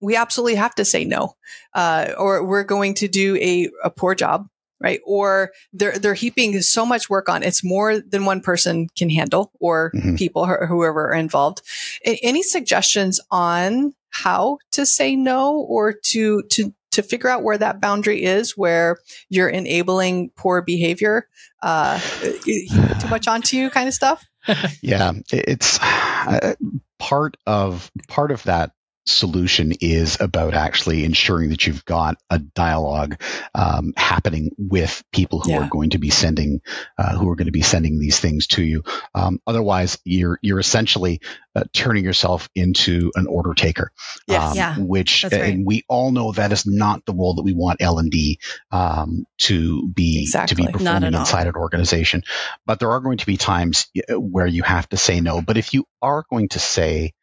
we 0.00 0.16
absolutely 0.16 0.56
have 0.56 0.74
to 0.74 0.84
say 0.84 1.04
no, 1.04 1.36
uh, 1.74 2.14
or 2.18 2.44
we're 2.44 2.64
going 2.64 2.94
to 2.94 3.08
do 3.08 3.36
a, 3.36 3.70
a 3.84 3.90
poor 3.90 4.14
job 4.14 4.48
right? 4.82 5.00
Or 5.06 5.52
they're 5.72 5.98
they're 5.98 6.14
heaping 6.14 6.60
so 6.62 6.84
much 6.84 7.08
work 7.08 7.28
on 7.28 7.42
it's 7.42 7.64
more 7.64 8.00
than 8.00 8.24
one 8.24 8.40
person 8.40 8.88
can 8.96 9.10
handle, 9.10 9.52
or 9.60 9.92
mm-hmm. 9.94 10.16
people 10.16 10.44
or 10.44 10.66
whoever 10.66 11.08
are 11.08 11.14
involved. 11.14 11.62
A- 12.04 12.18
any 12.22 12.42
suggestions 12.42 13.20
on 13.30 13.94
how 14.10 14.58
to 14.72 14.84
say 14.84 15.16
no, 15.16 15.56
or 15.56 15.92
to 15.92 16.42
to 16.50 16.74
to 16.92 17.02
figure 17.02 17.28
out 17.28 17.42
where 17.42 17.58
that 17.58 17.80
boundary 17.80 18.24
is, 18.24 18.56
where 18.56 18.98
you're 19.30 19.48
enabling 19.48 20.30
poor 20.36 20.62
behavior, 20.62 21.26
uh, 21.62 21.98
too 22.44 23.08
much 23.08 23.26
onto 23.26 23.56
you, 23.56 23.70
kind 23.70 23.88
of 23.88 23.94
stuff? 23.94 24.24
yeah, 24.82 25.12
it's 25.32 25.78
uh, 25.80 26.54
part 26.98 27.36
of 27.46 27.90
part 28.08 28.30
of 28.30 28.42
that 28.44 28.72
solution 29.06 29.72
is 29.80 30.20
about 30.20 30.54
actually 30.54 31.04
ensuring 31.04 31.50
that 31.50 31.66
you've 31.66 31.84
got 31.84 32.16
a 32.30 32.38
dialogue 32.38 33.20
um, 33.54 33.92
happening 33.96 34.50
with 34.56 35.02
people 35.12 35.40
who 35.40 35.50
yeah. 35.50 35.64
are 35.64 35.68
going 35.68 35.90
to 35.90 35.98
be 35.98 36.10
sending 36.10 36.60
uh, 36.98 37.16
who 37.16 37.28
are 37.30 37.36
going 37.36 37.46
to 37.46 37.52
be 37.52 37.62
sending 37.62 37.98
these 37.98 38.20
things 38.20 38.46
to 38.46 38.62
you. 38.62 38.84
Um, 39.14 39.40
otherwise, 39.46 39.98
you're 40.04 40.38
you're 40.42 40.60
essentially 40.60 41.20
uh, 41.54 41.64
turning 41.72 42.04
yourself 42.04 42.48
into 42.54 43.10
an 43.14 43.26
order 43.26 43.54
taker. 43.54 43.92
Yes. 44.26 44.52
Um, 44.52 44.56
yeah, 44.56 44.76
which 44.78 45.24
right. 45.24 45.32
and 45.32 45.66
we 45.66 45.84
all 45.88 46.12
know 46.12 46.32
that 46.32 46.52
is 46.52 46.66
not 46.66 47.04
the 47.04 47.14
role 47.14 47.34
that 47.34 47.42
we 47.42 47.54
want 47.54 47.82
L 47.82 47.98
and 47.98 48.10
D 48.10 48.38
um, 48.70 49.26
to 49.38 49.88
be 49.88 50.22
exactly. 50.22 50.56
to 50.56 50.62
be 50.62 50.72
performing 50.72 51.14
inside 51.14 51.46
an 51.46 51.56
organization. 51.56 52.22
But 52.66 52.78
there 52.78 52.90
are 52.90 53.00
going 53.00 53.18
to 53.18 53.26
be 53.26 53.36
times 53.36 53.88
where 54.08 54.46
you 54.46 54.62
have 54.62 54.88
to 54.90 54.96
say 54.96 55.20
no. 55.20 55.42
But 55.42 55.56
if 55.56 55.74
you 55.74 55.86
are 56.00 56.24
going 56.30 56.48
to 56.50 56.58
say 56.58 57.14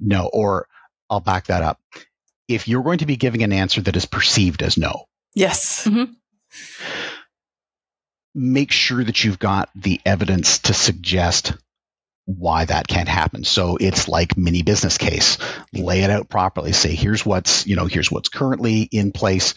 no 0.00 0.28
or 0.32 0.66
I'll 1.10 1.20
back 1.20 1.48
that 1.48 1.62
up. 1.62 1.80
If 2.48 2.68
you're 2.68 2.82
going 2.82 2.98
to 2.98 3.06
be 3.06 3.16
giving 3.16 3.42
an 3.42 3.52
answer 3.52 3.82
that 3.82 3.96
is 3.96 4.06
perceived 4.06 4.62
as 4.62 4.78
no, 4.78 5.04
yes. 5.34 5.86
Mm-hmm. 5.86 6.12
Make 8.34 8.70
sure 8.70 9.02
that 9.02 9.24
you've 9.24 9.40
got 9.40 9.70
the 9.74 10.00
evidence 10.06 10.60
to 10.60 10.72
suggest 10.72 11.54
why 12.26 12.64
that 12.64 12.86
can't 12.86 13.08
happen. 13.08 13.42
So 13.42 13.76
it's 13.76 14.06
like 14.06 14.36
mini 14.36 14.62
business 14.62 14.98
case. 14.98 15.38
Lay 15.72 16.02
it 16.02 16.10
out 16.10 16.28
properly. 16.28 16.70
Say, 16.70 16.94
here's 16.94 17.26
what's, 17.26 17.66
you 17.66 17.74
know, 17.74 17.86
here's 17.86 18.10
what's 18.10 18.28
currently 18.28 18.82
in 18.82 19.10
place. 19.10 19.54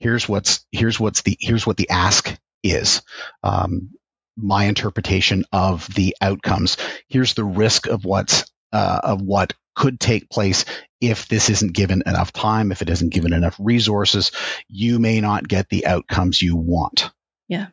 Here's 0.00 0.28
what's, 0.28 0.66
here's 0.72 0.98
what's 0.98 1.22
the, 1.22 1.36
here's 1.38 1.64
what 1.64 1.76
the 1.76 1.90
ask 1.90 2.36
is. 2.64 3.02
Um, 3.44 3.90
my 4.36 4.64
interpretation 4.64 5.44
of 5.52 5.86
the 5.94 6.16
outcomes. 6.20 6.78
Here's 7.08 7.34
the 7.34 7.44
risk 7.44 7.86
of 7.86 8.04
what's, 8.04 8.49
uh, 8.72 9.00
of 9.02 9.22
what 9.22 9.54
could 9.74 10.00
take 10.00 10.28
place 10.28 10.64
if 11.00 11.28
this 11.28 11.48
isn't 11.48 11.72
given 11.72 12.02
enough 12.04 12.32
time, 12.32 12.72
if 12.72 12.82
it 12.82 12.90
isn't 12.90 13.12
given 13.12 13.32
enough 13.32 13.56
resources, 13.58 14.32
you 14.68 14.98
may 14.98 15.20
not 15.20 15.48
get 15.48 15.68
the 15.68 15.86
outcomes 15.86 16.42
you 16.42 16.56
want. 16.56 17.10
Yeah. 17.48 17.68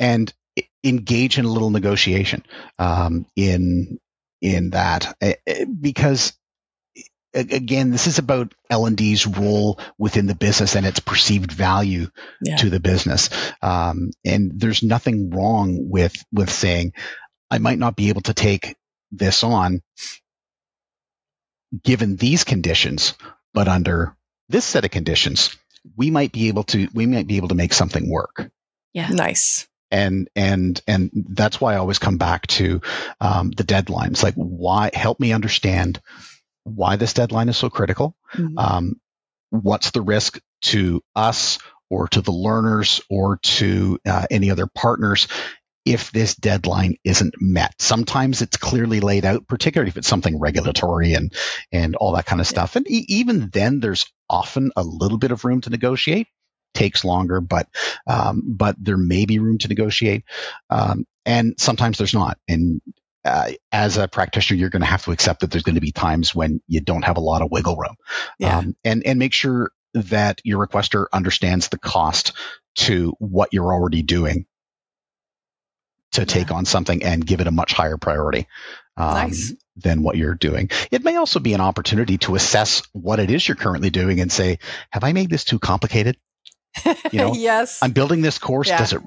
And 0.00 0.32
engage 0.84 1.38
in 1.38 1.44
a 1.44 1.50
little 1.50 1.70
negotiation 1.70 2.44
um, 2.78 3.26
in 3.36 3.98
in 4.40 4.70
that 4.70 5.16
because 5.80 6.32
again 7.34 7.90
this 7.90 8.06
is 8.06 8.18
about 8.18 8.54
l&d's 8.70 9.26
role 9.26 9.78
within 9.98 10.26
the 10.26 10.34
business 10.34 10.76
and 10.76 10.86
its 10.86 11.00
perceived 11.00 11.52
value 11.52 12.08
yeah. 12.40 12.56
to 12.56 12.70
the 12.70 12.80
business 12.80 13.28
um, 13.60 14.10
and 14.24 14.52
there's 14.54 14.82
nothing 14.82 15.30
wrong 15.30 15.90
with 15.90 16.24
with 16.32 16.50
saying 16.50 16.92
i 17.50 17.58
might 17.58 17.78
not 17.78 17.96
be 17.96 18.08
able 18.08 18.22
to 18.22 18.32
take 18.32 18.76
this 19.10 19.44
on 19.44 19.82
given 21.82 22.16
these 22.16 22.44
conditions, 22.44 23.14
but 23.54 23.68
under 23.68 24.16
this 24.48 24.64
set 24.64 24.84
of 24.84 24.90
conditions, 24.90 25.56
we 25.96 26.10
might 26.10 26.32
be 26.32 26.48
able 26.48 26.64
to 26.64 26.88
we 26.94 27.06
might 27.06 27.26
be 27.26 27.36
able 27.36 27.48
to 27.48 27.54
make 27.54 27.72
something 27.72 28.08
work. 28.10 28.50
Yeah, 28.92 29.08
nice. 29.08 29.66
And 29.90 30.28
and 30.36 30.80
and 30.86 31.10
that's 31.14 31.60
why 31.60 31.74
I 31.74 31.78
always 31.78 31.98
come 31.98 32.18
back 32.18 32.46
to 32.48 32.80
um, 33.20 33.50
the 33.50 33.64
deadlines. 33.64 34.22
Like, 34.22 34.34
why 34.34 34.90
help 34.92 35.18
me 35.18 35.32
understand 35.32 36.00
why 36.64 36.96
this 36.96 37.14
deadline 37.14 37.48
is 37.48 37.56
so 37.56 37.70
critical? 37.70 38.14
Mm-hmm. 38.34 38.58
Um, 38.58 39.00
what's 39.50 39.90
the 39.92 40.02
risk 40.02 40.40
to 40.60 41.02
us 41.16 41.58
or 41.90 42.08
to 42.08 42.20
the 42.20 42.32
learners 42.32 43.00
or 43.08 43.38
to 43.38 43.98
uh, 44.06 44.26
any 44.30 44.50
other 44.50 44.66
partners 44.66 45.28
if 45.88 46.12
this 46.12 46.34
deadline 46.34 46.96
isn't 47.02 47.34
met. 47.40 47.74
Sometimes 47.80 48.42
it's 48.42 48.58
clearly 48.58 49.00
laid 49.00 49.24
out, 49.24 49.48
particularly 49.48 49.88
if 49.88 49.96
it's 49.96 50.06
something 50.06 50.38
regulatory 50.38 51.14
and 51.14 51.32
and 51.72 51.96
all 51.96 52.12
that 52.12 52.26
kind 52.26 52.42
of 52.42 52.46
stuff. 52.46 52.76
And 52.76 52.88
e- 52.90 53.06
even 53.08 53.48
then, 53.48 53.80
there's 53.80 54.04
often 54.28 54.70
a 54.76 54.82
little 54.82 55.16
bit 55.16 55.30
of 55.30 55.46
room 55.46 55.62
to 55.62 55.70
negotiate. 55.70 56.28
Takes 56.74 57.04
longer, 57.04 57.40
but 57.40 57.68
um, 58.06 58.42
but 58.46 58.76
there 58.78 58.98
may 58.98 59.24
be 59.24 59.38
room 59.38 59.56
to 59.58 59.68
negotiate, 59.68 60.24
um, 60.68 61.06
and 61.24 61.54
sometimes 61.58 61.96
there's 61.96 62.14
not. 62.14 62.36
And 62.46 62.82
uh, 63.24 63.52
as 63.72 63.96
a 63.96 64.06
practitioner, 64.06 64.60
you're 64.60 64.68
going 64.68 64.82
to 64.82 64.86
have 64.86 65.04
to 65.04 65.12
accept 65.12 65.40
that 65.40 65.50
there's 65.50 65.64
going 65.64 65.76
to 65.76 65.80
be 65.80 65.90
times 65.90 66.34
when 66.34 66.60
you 66.68 66.80
don't 66.82 67.04
have 67.04 67.16
a 67.16 67.20
lot 67.20 67.40
of 67.40 67.50
wiggle 67.50 67.76
room, 67.76 67.96
yeah. 68.38 68.58
um, 68.58 68.76
and 68.84 69.04
and 69.06 69.18
make 69.18 69.32
sure 69.32 69.70
that 69.94 70.42
your 70.44 70.64
requester 70.64 71.06
understands 71.12 71.68
the 71.68 71.78
cost 71.78 72.32
to 72.74 73.14
what 73.18 73.48
you're 73.52 73.72
already 73.72 74.02
doing 74.02 74.44
to 76.12 76.24
take 76.26 76.50
on 76.50 76.64
something 76.64 77.02
and 77.02 77.26
give 77.26 77.40
it 77.40 77.46
a 77.46 77.50
much 77.50 77.72
higher 77.72 77.96
priority 77.96 78.46
um, 78.96 79.14
nice. 79.14 79.54
than 79.76 80.02
what 80.02 80.16
you're 80.16 80.34
doing. 80.34 80.70
It 80.90 81.04
may 81.04 81.16
also 81.16 81.40
be 81.40 81.54
an 81.54 81.60
opportunity 81.60 82.18
to 82.18 82.34
assess 82.34 82.82
what 82.92 83.20
it 83.20 83.30
is 83.30 83.46
you're 83.46 83.56
currently 83.56 83.90
doing 83.90 84.20
and 84.20 84.30
say, 84.30 84.58
have 84.90 85.04
I 85.04 85.12
made 85.12 85.30
this 85.30 85.44
too 85.44 85.58
complicated? 85.58 86.16
You 87.12 87.18
know, 87.18 87.34
yes. 87.34 87.78
I'm 87.82 87.92
building 87.92 88.20
this 88.22 88.38
course. 88.38 88.68
Yeah. 88.68 88.78
Does 88.78 88.92
it? 88.92 89.02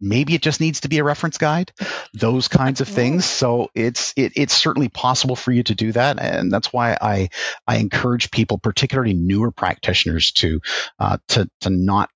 Maybe 0.00 0.34
it 0.34 0.42
just 0.42 0.60
needs 0.60 0.80
to 0.80 0.88
be 0.88 0.98
a 0.98 1.04
reference 1.04 1.38
guide. 1.38 1.72
Those 2.14 2.48
kinds 2.48 2.80
of 2.80 2.88
things. 2.88 3.26
So 3.26 3.70
it's 3.74 4.14
it, 4.16 4.32
it's 4.34 4.54
certainly 4.54 4.88
possible 4.88 5.36
for 5.36 5.52
you 5.52 5.62
to 5.64 5.74
do 5.74 5.92
that, 5.92 6.18
and 6.18 6.50
that's 6.50 6.72
why 6.72 6.96
I 7.00 7.28
I 7.66 7.76
encourage 7.76 8.30
people, 8.30 8.58
particularly 8.58 9.12
newer 9.12 9.50
practitioners, 9.50 10.32
to 10.32 10.60
uh, 10.98 11.18
to 11.28 11.48
to 11.60 11.70
not 11.70 12.10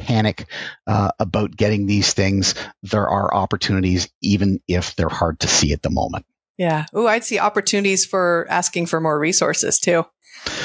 panic 0.00 0.46
uh, 0.86 1.10
about 1.18 1.56
getting 1.56 1.86
these 1.86 2.14
things. 2.14 2.54
There 2.82 3.08
are 3.08 3.34
opportunities, 3.34 4.08
even 4.22 4.60
if 4.68 4.96
they're 4.96 5.08
hard 5.08 5.40
to 5.40 5.48
see 5.48 5.72
at 5.72 5.82
the 5.82 5.90
moment. 5.90 6.26
Yeah. 6.60 6.84
Oh, 6.92 7.06
I'd 7.06 7.24
see 7.24 7.38
opportunities 7.38 8.04
for 8.04 8.46
asking 8.50 8.84
for 8.84 9.00
more 9.00 9.18
resources 9.18 9.78
too. 9.78 10.04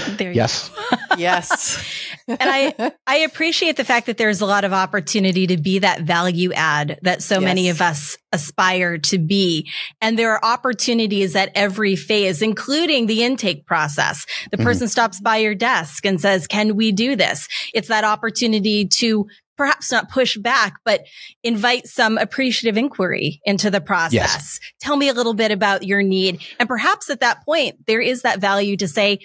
There 0.10 0.34
yes. 0.34 0.70
yes. 1.18 1.82
and 2.28 2.38
I 2.42 2.92
I 3.08 3.18
appreciate 3.20 3.78
the 3.78 3.86
fact 3.86 4.08
that 4.08 4.18
there's 4.18 4.42
a 4.42 4.46
lot 4.46 4.66
of 4.66 4.74
opportunity 4.74 5.48
to 5.48 5.56
be 5.56 5.80
that 5.80 6.02
value 6.02 6.52
add 6.52 7.00
that 7.04 7.24
so 7.24 7.36
yes. 7.36 7.44
many 7.44 7.70
of 7.70 7.82
us 7.82 8.18
aspire 8.34 8.98
to 8.98 9.18
be. 9.18 9.72
And 10.02 10.20
there 10.20 10.34
are 10.34 10.44
opportunities 10.44 11.34
at 11.34 11.50
every 11.56 11.96
phase, 11.96 12.42
including 12.42 13.06
the 13.06 13.24
intake 13.24 13.66
process. 13.66 14.26
The 14.52 14.58
mm-hmm. 14.58 14.66
person 14.66 14.90
stops 14.90 15.22
by 15.22 15.38
your 15.38 15.56
desk 15.56 16.06
and 16.06 16.20
says, 16.20 16.46
"Can 16.46 16.76
we 16.76 16.92
do 16.92 17.16
this?" 17.16 17.48
It's 17.74 17.88
that 17.88 18.04
opportunity 18.04 18.86
to 19.00 19.28
perhaps 19.58 19.92
not 19.92 20.10
push 20.10 20.38
back, 20.38 20.76
but 20.84 21.06
invite 21.44 21.88
some 21.88 22.18
appreciative 22.18 22.78
inquiry 22.78 23.42
into 23.46 23.70
the 23.72 23.82
process. 23.82 24.14
Yes. 24.14 24.60
Tell 24.80 24.98
me 24.98 25.10
a 25.10 25.14
little 25.14 25.34
bit 25.34 25.52
about 25.52 25.84
your 25.86 26.02
need. 26.04 26.42
And 26.60 26.68
perhaps 26.68 27.10
at 27.10 27.22
that 27.22 27.46
point, 27.46 27.86
there 27.88 28.02
is 28.02 28.24
that 28.24 28.40
value 28.40 28.76
to 28.78 28.88
say, 28.88 29.20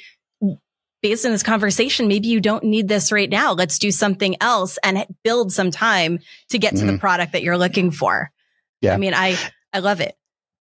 based 1.03 1.25
on 1.25 1.33
this 1.33 1.43
conversation, 1.43 2.09
maybe 2.09 2.29
you 2.29 2.41
don't 2.41 2.65
need 2.65 2.87
this 2.89 3.11
right 3.11 3.31
now. 3.31 3.53
Let's 3.53 3.79
do 3.79 3.91
something 3.91 4.37
else 4.41 4.79
and 4.85 5.05
build 5.25 5.53
some 5.53 5.71
time 5.71 6.19
to 6.51 6.59
get 6.59 6.77
to 6.77 6.83
Mhm. 6.85 6.93
the 6.93 6.99
product 6.99 7.33
that 7.33 7.43
you're 7.43 7.59
looking 7.59 7.91
for. 7.91 8.31
Yeah. 8.83 8.95
I 8.95 8.97
mean, 8.99 9.15
I, 9.15 9.37
I 9.73 9.79
love 9.81 10.01
it. 10.01 10.15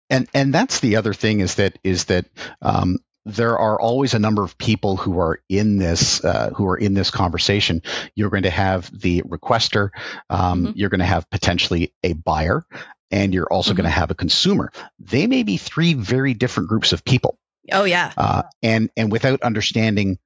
and 0.10 0.28
and 0.34 0.54
that's 0.54 0.80
the 0.80 0.96
other 0.96 1.14
thing 1.14 1.42
is 1.42 1.56
that 1.56 1.78
is 1.84 2.06
that 2.06 2.26
um, 2.62 2.98
there 3.28 3.58
are 3.58 3.80
always 3.80 4.14
a 4.14 4.20
number 4.20 4.44
of 4.44 4.58
people 4.58 4.96
who 4.96 5.20
are 5.20 5.42
in 5.50 5.78
this 5.78 6.24
uh, 6.24 6.50
who 6.56 6.68
are 6.68 6.78
in 6.78 6.94
this 6.94 7.12
conversation. 7.12 7.82
You're 8.16 8.30
going 8.30 8.44
to 8.44 8.50
have 8.50 8.90
the 8.98 9.22
requester. 9.24 9.90
Um, 10.30 10.68
Mhm. 10.68 10.74
You're 10.76 10.90
going 10.90 11.00
to 11.00 11.06
have 11.06 11.30
potentially 11.30 11.94
a 12.04 12.14
buyer, 12.14 12.66
and 13.12 13.34
you're 13.34 13.52
also 13.52 13.74
Mhm. 13.74 13.78
going 13.78 13.84
to 13.86 13.90
have 13.92 14.12
a 14.12 14.16
consumer. 14.16 14.72
They 15.00 15.28
may 15.28 15.44
be 15.44 15.58
three 15.58 15.94
very 15.94 16.34
different 16.34 16.70
groups 16.70 16.94
of 16.94 17.04
people, 17.04 17.38
Oh 17.72 17.84
yeah. 17.84 18.14
uh, 18.18 18.44
and 18.64 18.90
and 18.96 19.12
without 19.12 19.42
understanding 19.42 20.18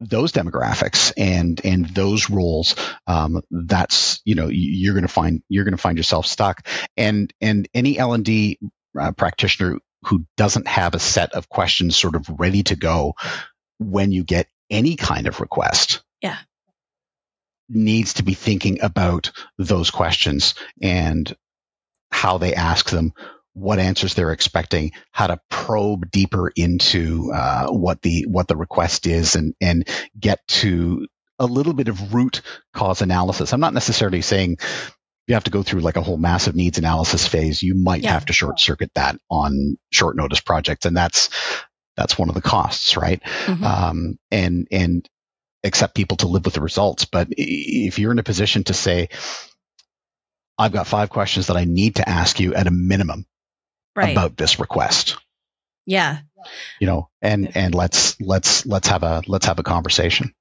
those 0.00 0.30
demographics 0.32 1.12
and 1.16 1.60
and 1.64 1.86
those 1.86 2.30
roles 2.30 2.76
um, 3.08 3.42
that's 3.50 4.20
you 4.24 4.36
know 4.36 4.48
you're 4.48 4.94
going 4.94 5.02
to 5.02 5.08
find 5.12 5.42
you're 5.48 5.64
going 5.64 5.74
to 5.76 5.82
find 5.82 5.98
yourself 5.98 6.24
stuck 6.24 6.64
and 6.96 7.32
and 7.40 7.68
any 7.74 7.98
l&d 7.98 8.60
uh, 8.96 9.10
practitioner 9.12 9.78
who 10.04 10.24
doesn't 10.36 10.66
have 10.68 10.94
a 10.94 10.98
set 10.98 11.32
of 11.32 11.48
questions 11.48 11.96
sort 11.96 12.14
of 12.14 12.26
ready 12.38 12.62
to 12.62 12.76
go 12.76 13.14
when 13.78 14.12
you 14.12 14.24
get 14.24 14.46
any 14.70 14.96
kind 14.96 15.26
of 15.26 15.40
request 15.40 16.02
Yeah. 16.22 16.36
needs 17.68 18.14
to 18.14 18.22
be 18.22 18.34
thinking 18.34 18.80
about 18.82 19.30
those 19.58 19.90
questions 19.90 20.54
and 20.82 21.34
how 22.10 22.38
they 22.38 22.54
ask 22.54 22.90
them 22.90 23.12
what 23.54 23.78
answers 23.78 24.14
they're 24.14 24.32
expecting, 24.32 24.92
how 25.10 25.26
to 25.26 25.40
probe 25.50 26.10
deeper 26.10 26.48
into 26.54 27.32
uh, 27.34 27.66
what 27.68 28.00
the 28.02 28.24
what 28.28 28.46
the 28.46 28.56
request 28.56 29.06
is, 29.06 29.34
and 29.34 29.54
and 29.60 29.88
get 30.18 30.38
to 30.46 31.06
a 31.40 31.46
little 31.46 31.72
bit 31.72 31.88
of 31.88 32.14
root 32.14 32.40
cause 32.72 33.02
analysis. 33.02 33.52
I'm 33.52 33.60
not 33.60 33.74
necessarily 33.74 34.22
saying 34.22 34.58
you 35.28 35.34
have 35.34 35.44
to 35.44 35.50
go 35.50 35.62
through 35.62 35.80
like 35.80 35.96
a 35.96 36.02
whole 36.02 36.16
massive 36.16 36.56
needs 36.56 36.78
analysis 36.78 37.28
phase. 37.28 37.62
You 37.62 37.74
might 37.74 38.02
Yeah. 38.02 38.12
have 38.12 38.26
to 38.26 38.32
short 38.32 38.58
circuit 38.58 38.90
that 38.94 39.18
on 39.30 39.76
short 39.92 40.16
notice 40.16 40.40
projects, 40.40 40.86
and 40.86 40.96
that's 40.96 41.30
that's 41.96 42.18
one 42.18 42.28
of 42.28 42.34
the 42.34 42.42
costs, 42.42 42.96
right? 42.96 43.22
Mhm. 43.46 43.62
Um, 43.62 44.18
and 44.30 44.66
and 44.70 45.08
accept 45.64 45.94
people 45.94 46.16
to 46.18 46.28
live 46.28 46.44
with 46.44 46.54
the 46.54 46.60
results. 46.60 47.04
But 47.04 47.28
if 47.30 47.98
you're 47.98 48.12
in 48.12 48.18
a 48.18 48.24
position 48.24 48.64
to 48.64 48.74
say, 48.74 49.08
I've 50.56 50.72
got 50.72 50.86
five 50.86 51.10
questions 51.10 51.48
that 51.48 51.56
I 51.56 51.64
need 51.64 51.96
to 51.96 52.08
ask 52.08 52.40
you 52.40 52.54
at 52.54 52.66
a 52.66 52.70
minimum 52.72 53.26
right. 53.94 54.12
about 54.12 54.36
this 54.36 54.58
request 54.58 55.16
yeah. 55.88 56.18
you 56.78 56.86
know 56.86 57.08
and 57.22 57.56
and 57.56 57.74
let's 57.74 58.20
let's 58.20 58.66
let's 58.66 58.88
have 58.88 59.02
a 59.02 59.22
let's 59.26 59.46
have 59.46 59.58
a 59.58 59.62
conversation 59.62 60.34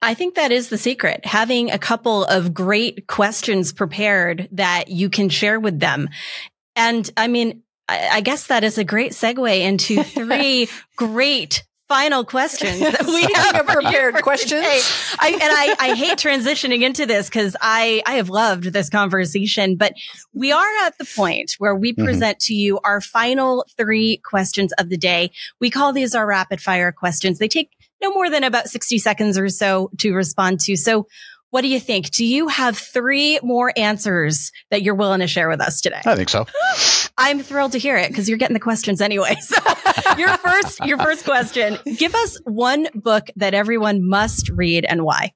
I 0.00 0.14
think 0.14 0.36
that 0.36 0.52
is 0.52 0.68
the 0.68 0.78
secret. 0.78 1.26
Having 1.26 1.70
a 1.70 1.78
couple 1.78 2.24
of 2.24 2.54
great 2.54 3.06
questions 3.06 3.72
prepared 3.72 4.48
that 4.52 4.88
you 4.88 5.10
can 5.10 5.28
share 5.28 5.58
with 5.58 5.80
them. 5.80 6.08
And 6.76 7.10
I 7.16 7.26
mean, 7.26 7.62
I, 7.88 8.08
I 8.12 8.20
guess 8.20 8.46
that 8.46 8.62
is 8.64 8.78
a 8.78 8.84
great 8.84 9.12
segue 9.12 9.60
into 9.60 10.02
three 10.04 10.68
great 10.96 11.64
final 11.88 12.22
questions 12.22 12.80
that 12.80 13.06
we 13.06 13.22
have 13.34 13.66
prepared 13.66 14.14
questions. 14.16 14.62
I, 14.62 15.30
and 15.32 15.42
I, 15.42 15.74
I 15.80 15.94
hate 15.94 16.18
transitioning 16.18 16.82
into 16.82 17.06
this 17.06 17.28
because 17.30 17.56
I, 17.62 18.02
I 18.06 18.16
have 18.16 18.28
loved 18.28 18.64
this 18.64 18.90
conversation, 18.90 19.76
but 19.76 19.94
we 20.34 20.52
are 20.52 20.66
at 20.84 20.98
the 20.98 21.06
point 21.16 21.54
where 21.56 21.74
we 21.74 21.94
Mhm. 21.94 22.04
present 22.04 22.40
to 22.40 22.54
you 22.54 22.78
our 22.84 23.00
final 23.00 23.64
three 23.78 24.18
questions 24.22 24.74
of 24.74 24.90
the 24.90 24.98
day. 24.98 25.30
We 25.60 25.70
call 25.70 25.94
these 25.94 26.14
our 26.14 26.26
rapid 26.26 26.60
fire 26.60 26.92
questions. 26.92 27.38
They 27.38 27.48
take 27.48 27.70
no 28.00 28.12
more 28.12 28.30
than 28.30 28.44
about 28.44 28.68
60 28.68 28.98
seconds 28.98 29.38
or 29.38 29.48
so 29.48 29.90
to 29.98 30.12
respond 30.12 30.60
to. 30.60 30.76
So 30.76 31.06
what 31.50 31.62
do 31.62 31.68
you 31.68 31.80
think? 31.80 32.10
Do 32.10 32.24
you 32.24 32.48
have 32.48 32.76
three 32.76 33.40
more 33.42 33.72
answers 33.76 34.52
that 34.70 34.82
you're 34.82 34.94
willing 34.94 35.20
to 35.20 35.26
share 35.26 35.48
with 35.48 35.60
us 35.62 35.80
today? 35.80 36.02
i 36.04 36.14
think 36.14 36.28
so 36.28 36.46
I'm 37.20 37.40
thrilled 37.40 37.72
to 37.72 37.78
hear 37.78 37.96
it 37.96 38.08
because 38.08 38.28
you're 38.28 38.38
getting 38.38 38.54
the 38.54 38.60
questions 38.60 39.00
anyway. 39.00 39.36
So 39.48 40.16
your 40.16 40.36
first, 40.38 40.84
your 40.84 40.98
first 40.98 41.24
question, 41.24 41.78
give 41.96 42.14
us 42.14 42.38
one 42.44 42.86
book 42.94 43.28
that 43.36 43.54
everyone 43.54 44.08
must 44.08 44.48
read 44.50 44.84
and 44.84 45.02
why. 45.02 45.32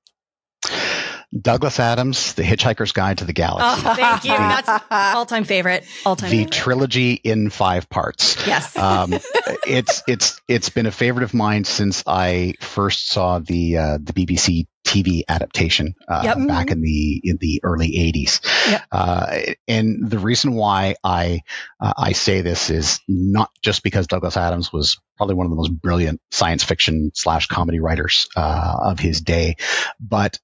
Douglas 1.40 1.80
adams 1.80 2.34
the 2.34 2.42
hitchhiker's 2.42 2.92
guide 2.92 3.18
to 3.18 3.24
the 3.24 3.32
galaxy 3.32 3.82
Oh, 3.86 3.94
thank 3.94 4.24
you. 4.24 4.30
That's 4.36 4.84
all 4.90 5.24
time 5.26 5.44
favorite. 5.44 5.84
All 6.04 6.14
time 6.16 6.30
the 6.30 6.36
favorite. 6.38 6.52
trilogy 6.52 7.12
in 7.12 7.48
five 7.50 7.88
parts 7.88 8.46
Yes. 8.46 8.76
um, 8.76 9.12
it's 9.66 10.02
it's 10.06 10.40
it's 10.48 10.68
been 10.68 10.86
a 10.86 10.92
favorite 10.92 11.22
of 11.24 11.32
mine 11.34 11.64
since 11.64 12.02
I 12.06 12.54
first 12.60 13.08
saw 13.08 13.38
the 13.38 13.76
uh, 13.78 13.98
the 14.02 14.12
BBC 14.12 14.66
TV 14.86 15.22
adaptation 15.28 15.94
uh, 16.08 16.20
Yep. 16.24 16.48
back 16.48 16.70
in 16.70 16.82
the 16.82 17.20
in 17.24 17.38
the 17.40 17.60
early 17.62 17.92
'80s. 17.92 18.40
Yep. 18.70 18.82
Uh, 18.92 19.38
and 19.68 20.10
the 20.10 20.18
reason 20.18 20.52
why 20.54 20.96
I 21.02 21.40
uh, 21.80 21.92
I 21.96 22.12
say 22.12 22.42
this 22.42 22.68
is 22.68 23.00
not 23.08 23.48
just 23.62 23.82
because 23.84 24.06
Douglas 24.06 24.36
Adams 24.36 24.70
was 24.72 24.98
probably 25.16 25.36
one 25.36 25.46
of 25.46 25.50
the 25.50 25.56
most 25.56 25.72
brilliant 25.80 26.20
science 26.30 26.64
fiction 26.64 27.10
slash 27.14 27.46
comedy 27.46 27.78
writers 27.80 28.28
uh, 28.36 28.76
of 28.82 28.98
his 28.98 29.20
day, 29.22 29.54
but 30.00 30.38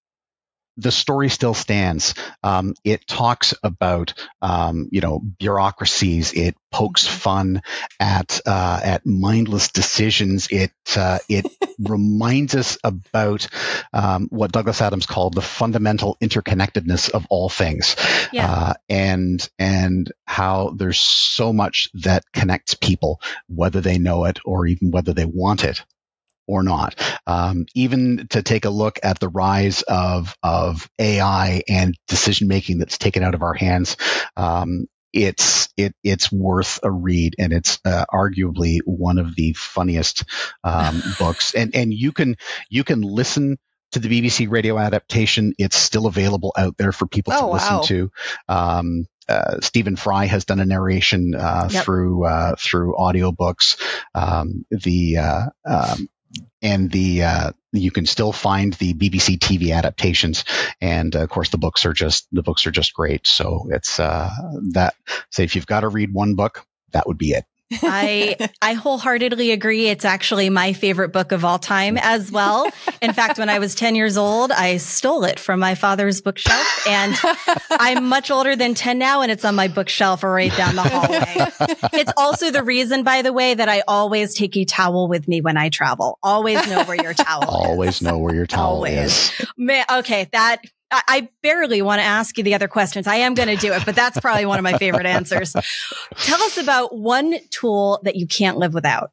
the 0.79 0.93
story 0.93 1.29
still 1.29 1.55
stands. 1.55 2.14
Um, 2.43 2.75
it 2.85 3.07
talks 3.07 3.53
about, 3.62 4.14
um, 4.41 4.88
you 4.93 5.01
know, 5.01 5.19
bureaucracies. 5.19 6.33
It 6.33 6.57
pokes 6.71 7.07
fun 7.07 7.62
at 7.99 8.41
uh, 8.47 8.81
at 8.83 9.05
mindless 9.05 9.69
decisions. 9.69 10.49
It 10.51 10.73
uh, 10.97 11.19
it 11.29 11.47
reminds 11.79 12.55
us 12.55 12.79
about 12.85 13.49
um, 13.93 14.29
what 14.31 14.53
Douglas 14.53 14.81
Adams 14.81 15.07
called 15.07 15.35
the 15.35 15.43
fundamental 15.43 16.17
interconnectedness 16.23 17.11
of 17.11 17.27
all 17.29 17.49
things, 17.49 17.97
Yeah. 18.33 18.51
uh, 18.51 18.75
and 18.88 19.47
and 19.59 20.11
how 20.27 20.71
there's 20.77 21.01
so 21.01 21.53
much 21.53 21.91
that 21.95 22.25
connects 22.33 22.75
people, 22.75 23.21
whether 23.49 23.81
they 23.81 23.99
know 23.99 24.25
it 24.27 24.38
or 24.45 24.67
even 24.67 24.93
whether 24.93 25.12
they 25.12 25.25
want 25.25 25.64
it 25.64 25.85
or 26.49 26.63
not. 26.63 27.01
Um, 27.27 27.67
even 27.75 28.27
to 28.31 28.43
take 28.43 28.65
a 28.65 28.71
look 28.71 28.99
at 29.03 29.21
the 29.21 29.29
rise 29.29 29.83
of 29.83 30.35
of 30.43 30.89
AI 30.99 31.63
and 31.69 31.95
decision 32.09 32.49
making 32.49 32.79
that's 32.79 32.99
taken 32.99 33.23
out 33.23 33.35
of 33.35 33.43
our 33.43 33.55
hands. 33.55 33.97
Um, 34.37 34.87
it's 35.13 35.69
it 35.77 35.95
it's 36.05 36.31
worth 36.31 36.81
a 36.83 36.91
read, 36.91 37.35
and 37.39 37.53
it's 37.53 37.79
uh, 37.85 38.05
arguably 38.13 38.79
one 38.85 39.19
of 39.19 39.35
the 39.37 39.53
funniest 39.55 40.25
um, 40.65 41.01
books. 41.19 41.55
And 41.55 41.75
and 41.75 41.93
you 41.95 42.13
can 42.13 42.37
you 42.69 42.85
can 42.85 43.01
listen 43.03 43.59
to 43.93 44.01
the 44.01 44.09
BBC 44.09 44.51
radio 44.51 44.79
adaptation. 44.79 45.55
It's 45.59 45.77
still 45.77 46.07
available 46.07 46.53
out 46.59 46.77
there 46.77 46.93
for 46.93 47.07
people 47.07 47.33
to 47.33 47.39
Oh, 47.41 47.53
listen 47.53 47.77
wow. 47.77 47.83
to. 47.83 48.11
Um, 48.49 49.07
uh, 49.29 49.61
Stephen 49.61 49.97
Fry 49.97 50.27
has 50.27 50.45
done 50.45 50.61
a 50.61 50.65
narration 50.67 51.35
uh, 51.35 51.69
Yep. 51.71 51.85
through 51.85 52.25
uh, 52.27 52.55
through 52.59 52.95
audiobooks. 52.99 53.81
Um, 54.15 54.67
the 54.71 55.17
uh, 55.19 55.47
um, 55.67 56.09
and 56.62 56.91
the 56.91 57.23
uh, 57.23 57.53
you 57.73 57.91
can 57.91 58.07
still 58.07 58.33
find 58.33 58.73
the 58.75 58.95
BBC 58.95 59.38
TV 59.38 59.75
adaptations, 59.75 60.45
and 60.81 61.14
uh, 61.14 61.21
of 61.21 61.29
course 61.29 61.51
the 61.51 61.59
books 61.59 61.85
are 61.87 61.93
just 61.93 62.27
the 62.33 62.43
books 62.43 62.67
are 62.67 62.71
just 62.71 62.95
great. 62.95 63.27
So 63.27 63.69
it's 63.71 64.01
uh, 64.01 64.31
that. 64.73 64.95
Say 65.31 65.45
if 65.45 65.55
you've 65.57 65.67
got 65.67 65.81
to 65.81 65.88
read 65.88 66.12
one 66.12 66.35
book, 66.35 66.64
that 66.93 67.07
would 67.07 67.19
be 67.19 67.33
it. 67.33 67.45
I 67.83 68.37
I 68.63 68.75
wholeheartedly 68.75 69.51
agree. 69.53 69.89
It's 69.89 70.05
actually 70.05 70.51
my 70.51 70.73
favorite 70.73 71.11
book 71.13 71.33
of 71.33 71.45
all 71.45 71.59
time 71.59 71.97
as 71.99 72.31
well. 72.31 72.71
In 73.03 73.13
fact, 73.13 73.39
when 73.39 73.49
I 73.49 73.59
was 73.59 73.75
10 73.75 73.95
years 73.95 74.17
old, 74.17 74.53
I 74.53 74.79
stole 74.79 75.25
it 75.25 75.39
from 75.39 75.61
my 75.61 75.75
father's 75.75 76.21
bookshelf 76.21 76.87
and 76.87 77.15
I'm 77.71 78.07
much 78.07 78.31
older 78.31 78.57
than 78.57 78.75
10 78.75 78.99
now 78.99 79.23
and 79.23 79.31
it's 79.31 79.45
on 79.45 79.55
my 79.55 79.69
bookshelf 79.69 80.23
right 80.23 80.55
down 80.57 80.77
the 80.77 80.83
hallway. 80.83 81.69
It's 81.93 82.13
also 82.17 82.51
the 82.51 82.63
reason, 82.63 83.03
by 83.03 83.23
the 83.23 83.33
way, 83.33 83.55
that 83.55 83.69
I 83.69 83.83
always 83.87 84.35
take 84.35 84.57
a 84.57 84.65
towel 84.65 85.09
with 85.09 85.29
me 85.29 85.41
when 85.41 85.57
I 85.57 85.69
travel. 85.69 86.19
Always 86.23 86.67
know 86.69 86.85
where 86.85 87.01
your 87.01 87.15
towel 87.15 87.43
is. 87.43 87.49
Always 87.49 88.03
know 88.03 88.19
where 88.19 88.35
your 88.35 88.47
towel 88.47 88.77
Always. 88.77 89.31
is. 89.41 89.47
Man, 89.57 89.85
okay, 89.91 90.29
that 90.33 90.63
I, 90.90 91.03
I 91.09 91.29
barely 91.42 91.83
want 91.83 92.01
to 92.01 92.05
ask 92.05 92.37
you 92.38 92.44
the 92.44 92.55
other 92.55 92.68
questions. 92.68 93.07
I 93.07 93.16
am 93.16 93.35
going 93.35 93.48
to 93.48 93.57
do 93.57 93.72
it, 93.72 93.85
but 93.85 93.94
that's 93.94 94.18
probably 94.20 94.46
one 94.46 94.59
of 94.59 94.62
my 94.62 94.79
favorite 94.79 95.07
answers. 95.07 95.55
Tell 96.16 96.42
us 96.42 96.59
about 96.59 96.96
one 96.96 97.35
tool 97.51 98.01
that 98.05 98.16
you 98.16 98.27
can't 98.27 98.59
live 98.59 98.74
without. 98.74 99.11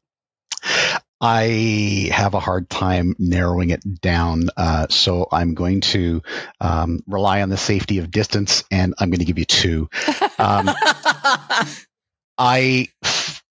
I 1.21 2.09
have 2.11 2.33
a 2.33 2.39
hard 2.39 2.69
time 2.69 3.15
narrowing 3.17 3.69
it 3.69 3.81
down, 4.01 4.49
uh, 4.57 4.87
so 4.89 5.27
I'm 5.31 5.53
going 5.53 5.81
to 5.81 6.21
um, 6.59 7.01
rely 7.07 7.41
on 7.41 7.49
the 7.49 7.57
safety 7.57 7.99
of 7.99 8.11
distance, 8.11 8.63
and 8.69 8.93
I'm 8.99 9.09
going 9.09 9.19
to 9.19 9.25
give 9.25 9.39
you 9.39 9.45
two. 9.45 9.89
Um, 10.37 10.69
I 12.37 12.89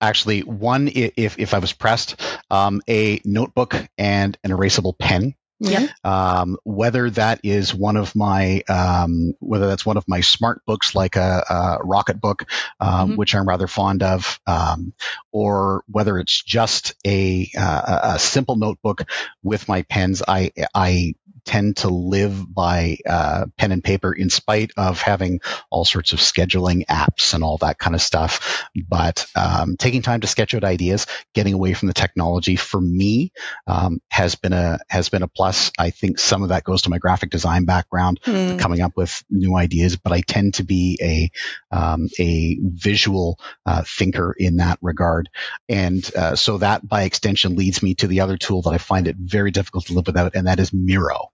actually 0.00 0.40
one 0.42 0.88
if 0.92 1.38
if 1.38 1.54
I 1.54 1.58
was 1.58 1.72
pressed, 1.72 2.20
um, 2.50 2.82
a 2.88 3.20
notebook 3.24 3.74
and 3.96 4.36
an 4.44 4.50
erasable 4.50 4.96
pen 4.98 5.34
Yep. 5.70 5.90
Um, 6.04 6.56
whether 6.64 7.10
that 7.10 7.40
is 7.42 7.74
one 7.74 7.96
of 7.96 8.14
my, 8.14 8.62
um, 8.68 9.34
whether 9.40 9.66
that's 9.66 9.86
one 9.86 9.96
of 9.96 10.04
my 10.08 10.20
smart 10.20 10.62
books 10.66 10.94
like 10.94 11.16
a, 11.16 11.44
a 11.48 11.86
Rocketbook, 11.86 12.48
um, 12.80 13.12
Mhm. 13.12 13.16
which 13.16 13.34
I'm 13.34 13.48
rather 13.48 13.66
fond 13.66 14.02
of, 14.02 14.40
um, 14.46 14.92
or 15.32 15.82
whether 15.90 16.18
it's 16.18 16.42
just 16.42 16.94
a, 17.06 17.50
uh, 17.58 18.00
a 18.14 18.18
simple 18.18 18.56
notebook 18.56 19.02
with 19.42 19.68
my 19.68 19.82
pens, 19.82 20.22
I, 20.26 20.52
I 20.74 21.14
tend 21.44 21.78
to 21.78 21.88
live 21.88 22.52
by 22.52 22.98
uh, 23.08 23.46
pen 23.56 23.72
and 23.72 23.82
paper 23.84 24.12
in 24.12 24.30
spite 24.30 24.72
of 24.76 25.00
having 25.00 25.40
all 25.70 25.84
sorts 25.84 26.12
of 26.12 26.18
scheduling 26.18 26.84
apps 26.86 27.34
and 27.34 27.44
all 27.44 27.58
that 27.58 27.78
kind 27.78 27.94
of 27.94 28.02
stuff. 28.02 28.62
But 28.88 29.26
um, 29.36 29.76
taking 29.76 30.02
time 30.02 30.20
to 30.20 30.26
sketch 30.26 30.54
out 30.54 30.64
ideas, 30.64 31.06
getting 31.34 31.54
away 31.54 31.74
from 31.74 31.88
the 31.88 31.94
technology 31.94 32.56
for 32.56 32.80
me 32.80 33.32
um, 33.66 34.00
has 34.10 34.34
been 34.34 34.52
a 34.52 34.78
has 34.88 35.08
been 35.08 35.22
a 35.22 35.28
plus. 35.28 35.70
I 35.78 35.90
think 35.90 36.18
some 36.18 36.42
of 36.42 36.48
that 36.50 36.64
goes 36.64 36.82
to 36.82 36.90
my 36.90 36.98
graphic 36.98 37.30
design 37.30 37.64
background, 37.64 38.20
Hmm. 38.24 38.56
coming 38.56 38.80
up 38.80 38.92
with 38.96 39.22
new 39.30 39.56
ideas. 39.56 39.96
But 39.96 40.12
I 40.12 40.20
tend 40.20 40.54
to 40.54 40.64
be 40.64 40.98
a 41.02 41.30
um, 41.76 42.08
a 42.18 42.58
visual 42.62 43.38
uh, 43.66 43.82
thinker 43.86 44.34
in 44.36 44.56
that 44.56 44.78
regard, 44.82 45.28
and 45.68 46.08
uh, 46.16 46.36
so 46.36 46.58
that 46.58 46.86
by 46.86 47.02
extension 47.02 47.56
leads 47.56 47.82
me 47.82 47.94
to 47.96 48.06
the 48.06 48.20
other 48.20 48.36
tool 48.36 48.62
that 48.62 48.70
I 48.70 48.78
find 48.78 49.08
it 49.08 49.16
very 49.18 49.50
difficult 49.50 49.86
to 49.86 49.94
live 49.94 50.06
without, 50.06 50.34
and 50.34 50.46
that 50.46 50.60
is 50.60 50.72
Miro, 50.72 51.30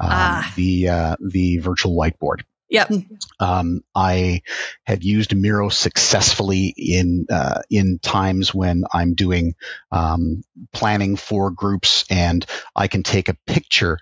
Ah. 0.00 0.52
the 0.56 0.88
uh, 0.88 1.16
the 1.20 1.58
virtual 1.58 1.96
whiteboard. 1.96 2.42
Yep. 2.70 2.90
Um, 3.38 3.82
I 3.94 4.42
have 4.84 5.02
used 5.02 5.36
Miro 5.36 5.68
successfully 5.68 6.74
in 6.76 7.26
uh, 7.30 7.60
in 7.70 7.98
times 8.00 8.54
when 8.54 8.84
I'm 8.92 9.14
doing 9.14 9.54
um, 9.92 10.42
planning 10.72 11.16
for 11.16 11.50
groups, 11.50 12.04
and 12.10 12.44
I 12.74 12.88
can 12.88 13.02
take 13.02 13.28
a 13.28 13.36
picture 13.46 13.98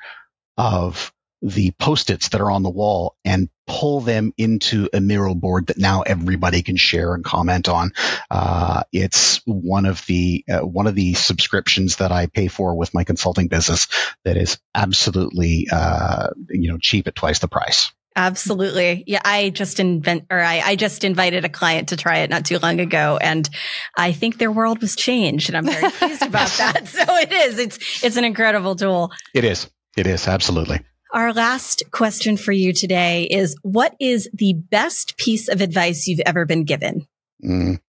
of 0.57 1.12
the 1.42 1.72
post-its 1.72 2.31
that 2.31 2.40
are 2.40 2.50
on 2.50 2.62
the 2.62 2.70
wall 2.70 3.16
and 3.24 3.48
pull 3.66 4.00
them 4.00 4.33
into 4.38 4.88
a 4.92 5.00
Miro 5.00 5.35
board 5.35 5.66
that 5.66 5.78
now 5.78 6.02
everybody 6.02 6.62
can 6.62 6.76
share 6.76 7.14
and 7.14 7.24
comment 7.24 7.68
on. 7.68 7.92
Uh, 8.31 8.83
it's 8.92 9.40
one 9.44 9.87
of 9.87 10.05
the 10.07 10.44
uh, 10.48 10.61
one 10.61 10.87
of 10.87 10.94
the 10.94 11.14
subscriptions 11.14 11.96
that 11.96 12.12
I 12.12 12.26
pay 12.26 12.48
for 12.48 12.74
with 12.74 12.94
my 12.94 13.05
consulting 13.05 13.48
business 13.48 13.88
that 14.24 14.37
is 14.37 14.59
absolutely 14.74 15.66
uh, 15.72 16.28
you 16.48 16.70
know 16.70 16.78
cheap 16.78 17.07
at 17.07 17.14
twice 17.14 17.40
the 17.40 17.48
price. 17.48 17.92
Absolutely. 18.14 19.05
Yeah. 19.07 19.22
I 19.24 19.50
just 19.50 19.81
invent 19.81 20.26
or 20.31 20.38
I, 20.38 20.61
I 20.61 20.76
just 20.76 21.02
invited 21.02 21.46
a 21.46 21.48
client 21.48 21.88
to 21.88 21.96
try 21.96 22.18
it 22.18 22.31
not 22.31 22.44
too 22.44 22.59
long 22.59 22.78
ago 22.78 23.18
and 23.20 23.48
I 23.96 24.12
think 24.12 24.37
their 24.37 24.52
world 24.52 24.83
was 24.83 24.94
changed 24.94 25.48
and 25.48 25.57
I'm 25.57 25.64
very 25.64 25.90
pleased 25.90 26.22
about 26.26 26.50
that. 26.59 26.88
So 26.88 27.02
it 27.09 27.33
is. 27.33 27.59
It's 27.59 28.05
it's 28.05 28.16
an 28.16 28.24
incredible 28.24 28.76
tool. 28.76 29.12
It 29.35 29.44
is. 29.44 29.70
It 29.96 30.07
is 30.07 30.28
absolutely. 30.28 30.81
Our 31.12 31.35
last 31.35 31.83
question 31.90 32.38
for 32.38 32.53
you 32.53 32.72
today 32.72 33.25
is 33.25 33.55
what 33.61 33.94
is 34.01 34.31
the 34.33 34.55
best 34.55 35.18
piece 35.18 35.46
of 35.46 35.61
advice 35.61 36.07
you've 36.07 36.22
ever 36.25 36.46
been 36.46 36.64
given? 36.64 37.07
Mm. 37.44 37.81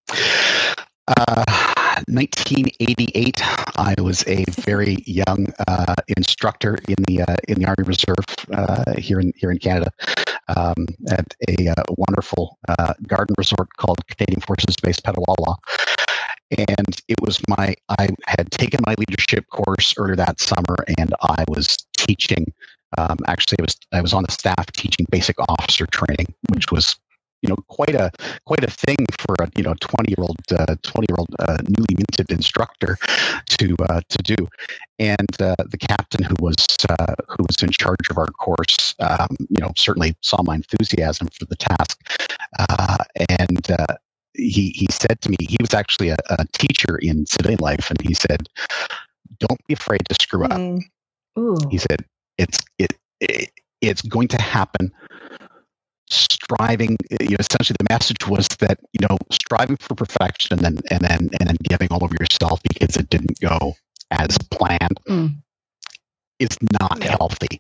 Uh, 1.08 1.44
1988. 2.10 3.42
I 3.78 3.96
was 4.02 4.28
a 4.28 4.44
very 4.50 4.98
young 5.06 5.54
uh, 5.70 5.96
instructor 6.18 6.78
in 6.90 6.96
the 7.08 7.22
uh, 7.22 7.38
in 7.48 7.60
the 7.60 7.66
Army 7.66 7.86
Reserve 7.86 8.26
uh, 8.52 8.94
here 8.98 9.22
in 9.22 9.32
here 9.38 9.52
in 9.52 9.60
Canada 9.60 9.90
um, 10.50 10.86
at 11.10 11.34
a 11.48 11.70
uh, 11.70 11.84
wonderful 11.98 12.58
uh, 12.68 12.94
garden 13.08 13.36
resort 13.38 13.70
called 13.78 14.06
Canadian 14.08 14.42
Forces 14.42 14.76
Base 14.84 15.00
Petawawa. 15.00 15.56
And 16.58 17.02
it 17.08 17.22
was 17.22 17.40
my 17.48 17.74
I 17.88 18.10
had 18.28 18.52
taken 18.52 18.82
my 18.86 18.96
leadership 18.98 19.46
course 19.50 19.94
earlier 19.98 20.18
that 20.18 20.42
summer, 20.42 20.76
and 20.98 21.14
I 21.22 21.46
was 21.48 21.78
teaching. 21.96 22.52
Um, 22.98 23.18
actually, 23.28 23.58
I 23.60 23.64
was 23.64 23.78
I 23.92 24.02
was 24.02 24.14
on 24.14 24.24
the 24.24 24.32
staff 24.32 24.72
teaching 24.72 25.06
basic 25.12 25.36
officer 25.50 25.86
training, 25.88 26.34
which 26.54 26.72
was 26.72 26.96
you 27.44 27.50
know 27.50 27.58
quite 27.68 27.94
a 27.94 28.10
quite 28.46 28.64
a 28.64 28.72
thing 28.72 29.06
for 29.20 29.36
a 29.42 29.50
you 29.56 29.64
know 29.64 29.76
20 29.82 30.10
year 30.10 30.24
old 30.24 30.38
20 30.48 31.08
year 31.10 31.18
old 31.18 31.30
uh, 31.40 31.58
newly 31.68 31.96
minted 31.96 32.32
instructor 32.32 32.98
to 33.48 33.76
uh, 33.90 34.02
to 34.10 34.18
do 34.24 34.48
and 34.98 35.30
uh, 35.42 35.56
the 35.70 35.78
captain 35.78 36.24
who 36.24 36.36
was 36.40 36.66
uh, 36.90 37.14
who 37.28 37.44
was 37.48 37.62
in 37.62 37.70
charge 37.70 38.10
of 38.10 38.18
our 38.18 38.28
course 38.28 38.96
um, 39.00 39.36
you 39.50 39.60
know 39.60 39.72
certainly 39.76 40.16
saw 40.22 40.42
my 40.44 40.56
enthusiasm 40.56 41.28
for 41.28 41.46
the 41.46 41.58
task 41.58 42.00
uh, 42.60 42.98
and 43.40 43.70
uh, 43.72 43.96
he 44.34 44.70
he 44.70 44.88
said 44.90 45.20
to 45.22 45.30
me 45.30 45.36
he 45.42 45.58
was 45.60 45.74
actually 45.74 46.10
a, 46.10 46.18
a 46.30 46.46
teacher 46.54 46.98
in 47.02 47.26
civilian 47.26 47.60
life 47.60 47.90
and 47.90 48.02
he 48.02 48.14
said 48.14 48.48
don't 49.40 49.60
be 49.68 49.74
afraid 49.74 50.02
to 50.10 50.16
screw 50.20 50.46
up 50.46 50.52
Hmm. 50.54 50.78
Ooh. 51.38 51.58
he 51.70 51.78
said 51.78 52.06
it's 52.38 52.60
it, 52.80 52.94
it 53.22 53.50
it's 53.82 54.02
going 54.04 54.28
to 54.30 54.42
happen 54.42 54.92
striving 56.10 56.98
you 57.22 57.30
know 57.32 57.38
essentially 57.40 57.76
the 57.80 57.88
message 57.90 58.28
was 58.28 58.48
that 58.60 58.80
you 58.94 59.08
know 59.08 59.18
striving 59.32 59.78
for 59.78 59.96
perfection 59.96 60.54
and 60.58 60.64
then 60.64 60.78
and 60.92 61.02
then 61.02 61.30
and 61.40 61.50
then 61.50 61.58
giving 61.64 61.88
all 61.92 62.04
of 62.04 62.12
yourself 62.20 62.62
because 62.64 62.98
it 62.98 63.10
didn't 63.10 63.40
go 63.42 63.74
as 64.12 64.38
planned 64.52 65.00
Mm. 65.10 65.36
is 66.40 66.58
not 66.82 67.04
healthy. 67.04 67.60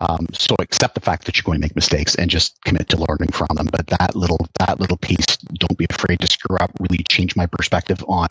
Um, 0.00 0.26
so 0.32 0.54
accept 0.60 0.94
the 0.94 1.00
fact 1.00 1.24
that 1.26 1.36
you're 1.36 1.44
going 1.44 1.60
to 1.60 1.64
make 1.66 1.76
mistakes 1.76 2.14
and 2.16 2.30
just 2.30 2.60
commit 2.64 2.88
to 2.90 2.96
learning 2.96 3.32
from 3.32 3.48
them. 3.56 3.68
But 3.70 3.86
that 3.88 4.16
little 4.16 4.46
that 4.60 4.80
little 4.80 4.96
piece 4.98 5.26
don't 5.54 5.78
be 5.78 5.86
afraid 5.90 6.20
to 6.20 6.26
screw 6.26 6.56
up 6.58 6.70
really 6.80 7.04
changed 7.08 7.36
my 7.36 7.46
perspective 7.46 8.04
on 8.08 8.28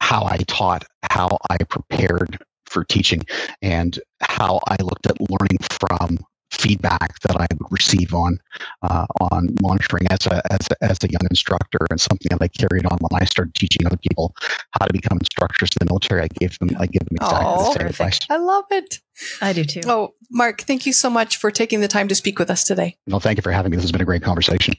how 0.00 0.24
i 0.24 0.38
taught 0.46 0.84
how 1.10 1.38
i 1.50 1.56
prepared 1.64 2.38
for 2.72 2.84
teaching 2.84 3.20
and 3.60 4.00
how 4.20 4.60
i 4.68 4.76
looked 4.82 5.06
at 5.06 5.16
learning 5.20 5.58
from 5.80 6.18
feedback 6.52 7.18
that 7.20 7.34
I 7.36 7.46
would 7.58 7.72
receive 7.72 8.14
on 8.14 8.38
uh, 8.82 9.06
on 9.20 9.54
monitoring 9.62 10.06
as 10.10 10.26
a, 10.26 10.42
as 10.52 10.68
a 10.70 10.84
as 10.84 10.98
a 11.02 11.08
young 11.10 11.26
instructor 11.30 11.78
and 11.90 12.00
something 12.00 12.28
that 12.30 12.42
I 12.42 12.48
carried 12.48 12.84
on 12.86 12.98
when 13.00 13.20
I 13.20 13.24
started 13.24 13.54
teaching 13.54 13.86
other 13.86 13.96
people 13.96 14.34
how 14.78 14.86
to 14.86 14.92
become 14.92 15.18
instructors 15.18 15.70
in 15.80 15.86
the 15.86 15.90
military. 15.90 16.22
I 16.22 16.28
gave 16.28 16.58
them 16.58 16.70
I 16.78 16.86
give 16.86 17.00
them 17.08 17.16
exactly 17.16 17.46
Oh, 17.46 17.58
the 17.58 17.64
same 17.64 17.74
terrific. 17.74 18.00
advice. 18.00 18.20
I 18.30 18.36
love 18.36 18.64
it. 18.70 19.00
I 19.40 19.52
do 19.52 19.64
too. 19.64 19.80
Oh, 19.86 20.14
Mark, 20.30 20.62
thank 20.62 20.86
you 20.86 20.92
so 20.92 21.08
much 21.10 21.36
for 21.36 21.50
taking 21.50 21.80
the 21.80 21.88
time 21.88 22.08
to 22.08 22.14
speak 22.14 22.38
with 22.38 22.50
us 22.50 22.64
today. 22.64 22.96
No, 23.06 23.18
thank 23.18 23.38
you 23.38 23.42
for 23.42 23.50
having 23.52 23.70
me. 23.70 23.76
This 23.76 23.84
has 23.84 23.92
been 23.92 24.02
a 24.02 24.06
great 24.06 24.22
conversation. 24.22 24.74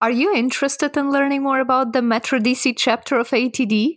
Are 0.00 0.10
you 0.12 0.32
interested 0.34 0.96
in 0.96 1.10
learning 1.10 1.42
more 1.42 1.58
about 1.58 1.92
the 1.92 2.02
Metro 2.02 2.38
DC 2.38 2.74
chapter 2.76 3.18
of 3.18 3.30
ATD 3.30 3.96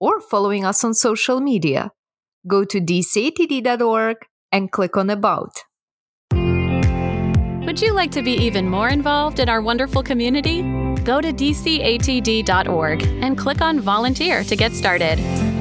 or 0.00 0.20
following 0.20 0.64
us 0.64 0.84
on 0.84 0.94
social 0.94 1.40
media? 1.40 1.90
Go 2.46 2.64
to 2.64 2.80
dcatd.org 2.80 4.16
and 4.52 4.70
click 4.70 4.96
on 4.96 5.10
About. 5.10 5.64
Would 7.66 7.82
you 7.82 7.92
like 7.92 8.12
to 8.12 8.22
be 8.22 8.32
even 8.32 8.68
more 8.68 8.88
involved 8.88 9.40
in 9.40 9.48
our 9.48 9.60
wonderful 9.60 10.02
community? 10.02 10.62
Go 11.02 11.20
to 11.20 11.32
dcatd.org 11.32 13.02
and 13.02 13.36
click 13.36 13.60
on 13.60 13.80
Volunteer 13.80 14.44
to 14.44 14.56
get 14.56 14.72
started. 14.72 15.55